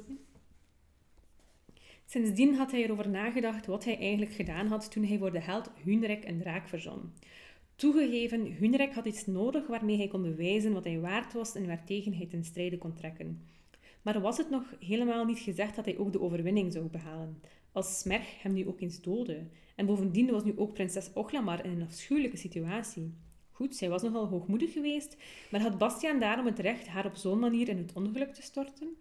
[2.07, 5.71] Sindsdien had hij erover nagedacht wat hij eigenlijk gedaan had toen hij voor de held
[5.85, 7.13] Hunrek een draak verzon.
[7.77, 12.15] Toegegeven, Hunrek had iets nodig waarmee hij kon bewijzen wat hij waard was en waartegen
[12.15, 13.47] hij ten strijde kon trekken.
[14.03, 17.41] Maar was het nog helemaal niet gezegd dat hij ook de overwinning zou behalen?
[17.73, 19.47] Als Smerg hem nu ook eens doodde.
[19.75, 23.15] En bovendien was nu ook prinses Oglamar in een afschuwelijke situatie.
[23.51, 25.17] Goed, zij was nogal hoogmoedig geweest,
[25.51, 28.97] maar had Bastiaan daarom het recht haar op zo'n manier in het ongeluk te storten?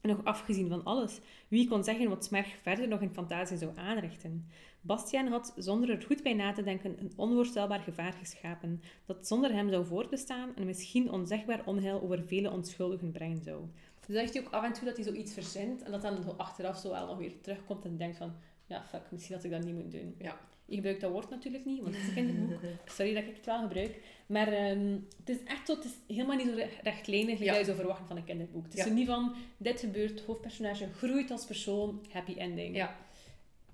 [0.00, 3.72] En nog afgezien van alles, wie kon zeggen wat Smerg verder nog in fantasie zou
[3.76, 4.46] aanrichten?
[4.80, 9.52] Bastiaan had, zonder er goed bij na te denken, een onvoorstelbaar gevaar geschapen, dat zonder
[9.52, 13.60] hem zou voortbestaan en misschien onzegbaar onheil over vele onschuldigen brengen zou.
[13.98, 16.22] Dus dan heeft hij ook af en toe dat hij zoiets verzint en dat dan
[16.22, 18.32] zo achteraf zo wel nog weer terugkomt en denkt van,
[18.66, 20.14] ja, fuck, misschien had ik dat niet moeten doen.
[20.18, 20.40] Ja.
[20.66, 22.60] Ik gebruik dat woord natuurlijk niet, want het is een kinderboek.
[22.84, 24.00] Sorry dat ik het wel gebruik.
[24.26, 27.44] Maar ehm, het is echt zo, het is helemaal niet zo re- rechtlijnig Ja.
[27.52, 27.58] ja.
[27.58, 28.64] je zou verwachten van een kinderboek.
[28.64, 28.90] Het is Ja.
[28.92, 32.76] niet van, dit gebeurt, hoofdpersonage groeit als persoon, happy ending.
[32.76, 32.96] Ja.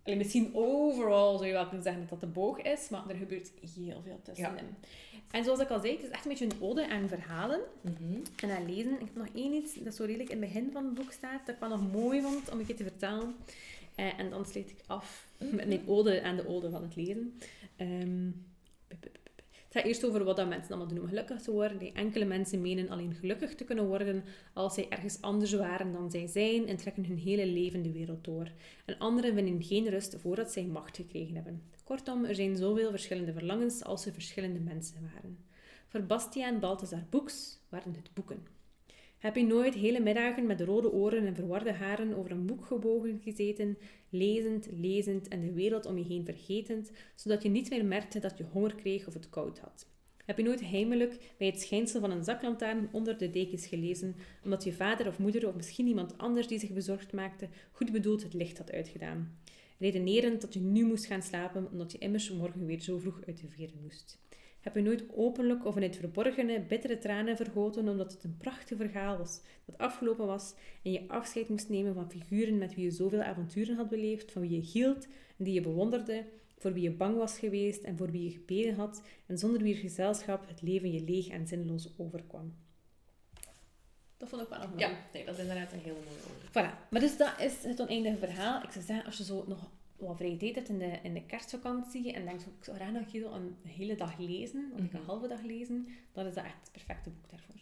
[0.07, 3.50] Misschien overal zou je wel kunnen zeggen dat dat de boog is, maar er gebeurt
[3.61, 4.74] heel veel tussenin.
[5.30, 8.18] En zoals ik al zei, het is echt een beetje een ode aan verhalen Mhm.
[8.36, 8.92] en aan lezen.
[8.92, 11.46] Ik heb nog één iets dat zo redelijk in het begin van het boek staat,
[11.46, 13.34] dat ik wel nog mooi vond om een keer te vertellen.
[13.94, 17.38] Eh, en dan sluit ik af met mijn ode aan de ode van het lezen.
[17.76, 18.28] Ehm.
[19.77, 21.79] Het gaat eerst over wat dat mensen allemaal doen om gelukkig te worden.
[21.79, 26.11] Die enkele mensen menen alleen gelukkig te kunnen worden als zij ergens anders waren dan
[26.11, 28.51] zij zijn en trekken hun hele leven de wereld door.
[28.85, 31.62] En anderen vinden geen rust voordat zij macht gekregen hebben.
[31.85, 35.39] Kortom, er zijn zoveel verschillende verlangens als er verschillende mensen waren.
[35.89, 38.55] Voor Bastiaan Balthazar Boeks waren het boeken.
[39.27, 43.20] Heb je nooit hele middagen met rode oren en verwarde haren over een boek gebogen
[43.22, 43.79] gezeten,
[44.11, 48.39] lezend, lezend en de wereld om je heen vergetend, zodat je niet meer merkte dat
[48.39, 49.87] je honger kreeg of het koud had?
[50.24, 54.64] Heb je nooit heimelijk bij het schijnsel van een zaklantaarn onder de dekens gelezen, omdat
[54.64, 58.35] je vader of moeder of misschien iemand anders die zich bezorgd maakte, goed bedoeld het
[58.35, 59.39] licht had uitgedaan?
[59.79, 63.41] Redenerend dat je nu moest gaan slapen, omdat je immers morgen weer zo vroeg uit
[63.41, 64.18] de veren moest.
[64.67, 68.77] Heb je nooit openlijk of in het verborgene bittere tranen vergoten omdat het een prachtig
[68.77, 72.91] verhaal was dat afgelopen was en je afscheid moest nemen van figuren met wie je
[72.91, 75.07] zoveel avonturen had beleefd, van wie je hield
[75.39, 76.25] en die je bewonderde,
[76.59, 79.77] voor wie je bang was geweest en voor wie je gebeden had en zonder wier
[79.77, 82.55] gezelschap het leven je leeg en zinloos overkwam.
[84.17, 84.81] Dat vond ik wel nog mooi.
[84.81, 86.49] Ja, nee, dat is inderdaad een hele mooie ode.
[86.49, 86.89] Voilà.
[86.91, 88.62] Maar dus dat is het oneindige verhaal.
[88.62, 92.12] Ik zou zeggen, als je zo nog wat vrije tijd in de, in de kerstvakantie
[92.12, 94.97] en denkt, van, ik zou graag nog een een hele dag lezen, of ik Mhm.
[94.97, 97.55] een halve dag lezen, dan is dat echt het perfecte boek daarvoor.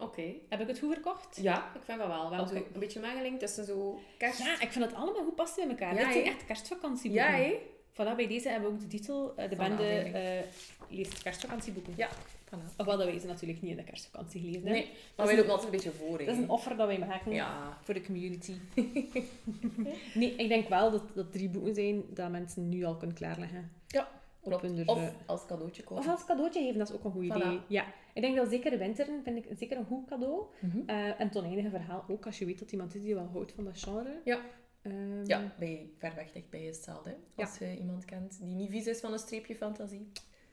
[0.00, 0.32] Oké.
[0.48, 1.38] Heb ik het goed verkocht?
[1.42, 2.30] Ja, ik vind dat wel.
[2.30, 4.38] Wel zo een beetje mengeling tussen zo kerst...
[4.38, 5.94] Ja, ik vind het allemaal goed passen bij elkaar.
[5.94, 6.30] Ja, Dit zijn hè?
[6.30, 7.26] echt kerstvakantieboeken.
[7.30, 7.58] Ja, hè?
[7.92, 10.42] Voilà, bij deze hebben we ook de titel, eh, de Van bende eh
[10.88, 11.92] leest kerstvakantieboeken.
[11.96, 12.08] Ja.
[12.50, 12.76] Voilà.
[12.76, 14.82] Ofwel dat wij ze natuurlijk niet in de kerstvakantie gelezen hebben.
[14.82, 16.18] Nee, maar wij lopen altijd een beetje voor.
[16.18, 17.78] Dat is een offer dat wij maken Ja.
[17.82, 18.54] voor de community.
[20.14, 23.70] nee, ik denk wel dat dat drie boeken zijn dat mensen nu al kunnen klaarleggen.
[23.86, 24.08] Ja,
[24.40, 24.62] Op klopt.
[24.62, 26.04] hun, Of eh, als cadeautje kopen.
[26.04, 27.36] Of als cadeautje geven, dat is ook een goed Voilà.
[27.46, 27.60] idee.
[27.68, 27.84] Ja.
[28.14, 30.42] Ik denk dat zeker de winteren vind ik zeker een goed cadeau.
[30.86, 33.52] Eh, en het oneindige verhaal ook, als je weet dat iemand is die wel houdt
[33.52, 34.20] van dat genre.
[34.24, 34.40] Ja.
[34.82, 37.16] Ehm, Ja, bij ver weg dichtbij is hetzelfde.
[37.34, 40.08] Als je iemand kent die niet vies is van een streepje fantasie.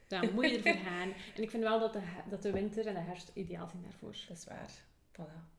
[0.07, 1.13] Dan moet je ervoor gaan.
[1.35, 4.15] En ik vind wel dat de, dat de winter en de herfst ideaal zijn daarvoor.
[4.27, 4.71] Dat is waar.
[5.11, 5.49] Voilà.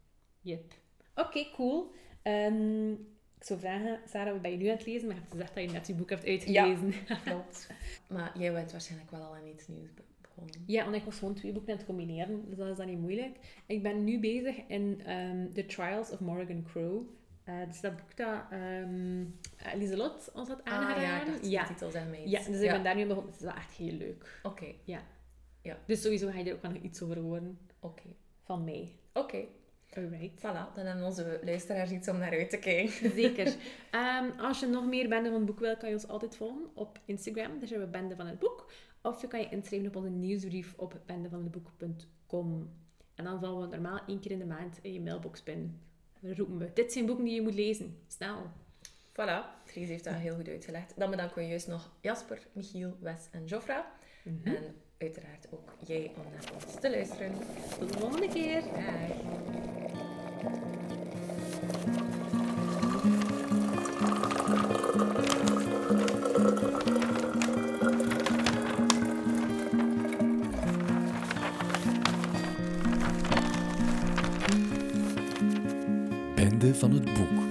[0.40, 0.72] Yep.
[1.14, 1.92] Oké, cool.
[2.22, 2.92] Ehm,
[3.38, 5.06] ik zou vragen, Sarah, wat ben je nu aan het lezen?
[5.06, 6.92] Maar je hebt gezegd dat je net je boek hebt uitgelezen.
[7.24, 7.70] Klopt.
[8.08, 10.62] maar jij bent waarschijnlijk wel al aan iets nieuws be- begonnen.
[10.66, 12.98] Ja, want ik was gewoon twee boeken aan het combineren, dus dat is dan niet
[12.98, 13.38] moeilijk.
[13.66, 17.02] Ik ben nu bezig in ehm, The Trials of Morgan Crow.
[17.46, 19.24] Eh dat is dat boek dat ehm
[19.74, 21.50] Lieselot ons had Ah ja, aangeraden.
[21.50, 21.62] ja.
[21.62, 22.28] de titel zijn mee.
[22.28, 23.32] Ja, dus ik ben daar nu begonnen.
[23.32, 24.40] Het is wel echt heel leuk.
[24.42, 24.74] Oké,
[25.86, 28.02] Dus sowieso ga je er ook wel nog iets over horen oké.
[28.44, 28.94] van mij.
[29.12, 29.44] Oké,
[29.94, 30.38] Alright.
[30.40, 30.74] voilà.
[30.74, 33.10] Dan hebben onze luisteraars iets om naar uit te kijken.
[33.22, 33.54] Zeker.
[33.90, 36.66] Ehm, als je nog meer Bende van het Boek wil, kan je ons altijd volgen
[36.74, 37.58] op Instagram.
[37.58, 38.72] Daar zijn we Bende van het Boek.
[39.02, 42.70] Of je kan je inschrijven op onze nieuwsbrief op bendevandeboek.com.
[43.14, 45.80] En dan vallen we normaal één keer in de maand in je mailbox binnen.
[46.34, 47.98] Roepen we, dit zijn boeken die je moet lezen.
[48.08, 48.50] Snel.
[49.12, 50.92] Voilà, Fries heeft dat heel goed uitgelegd.
[50.96, 53.92] Dan bedanken we juist nog Jasper, Michiel, Wes en Jofra.
[54.22, 54.54] Mhm.
[54.54, 57.32] En uiteraard ook jij om naar ons te luisteren.
[57.78, 58.62] Tot de volgende keer.
[76.76, 77.45] Van het boek.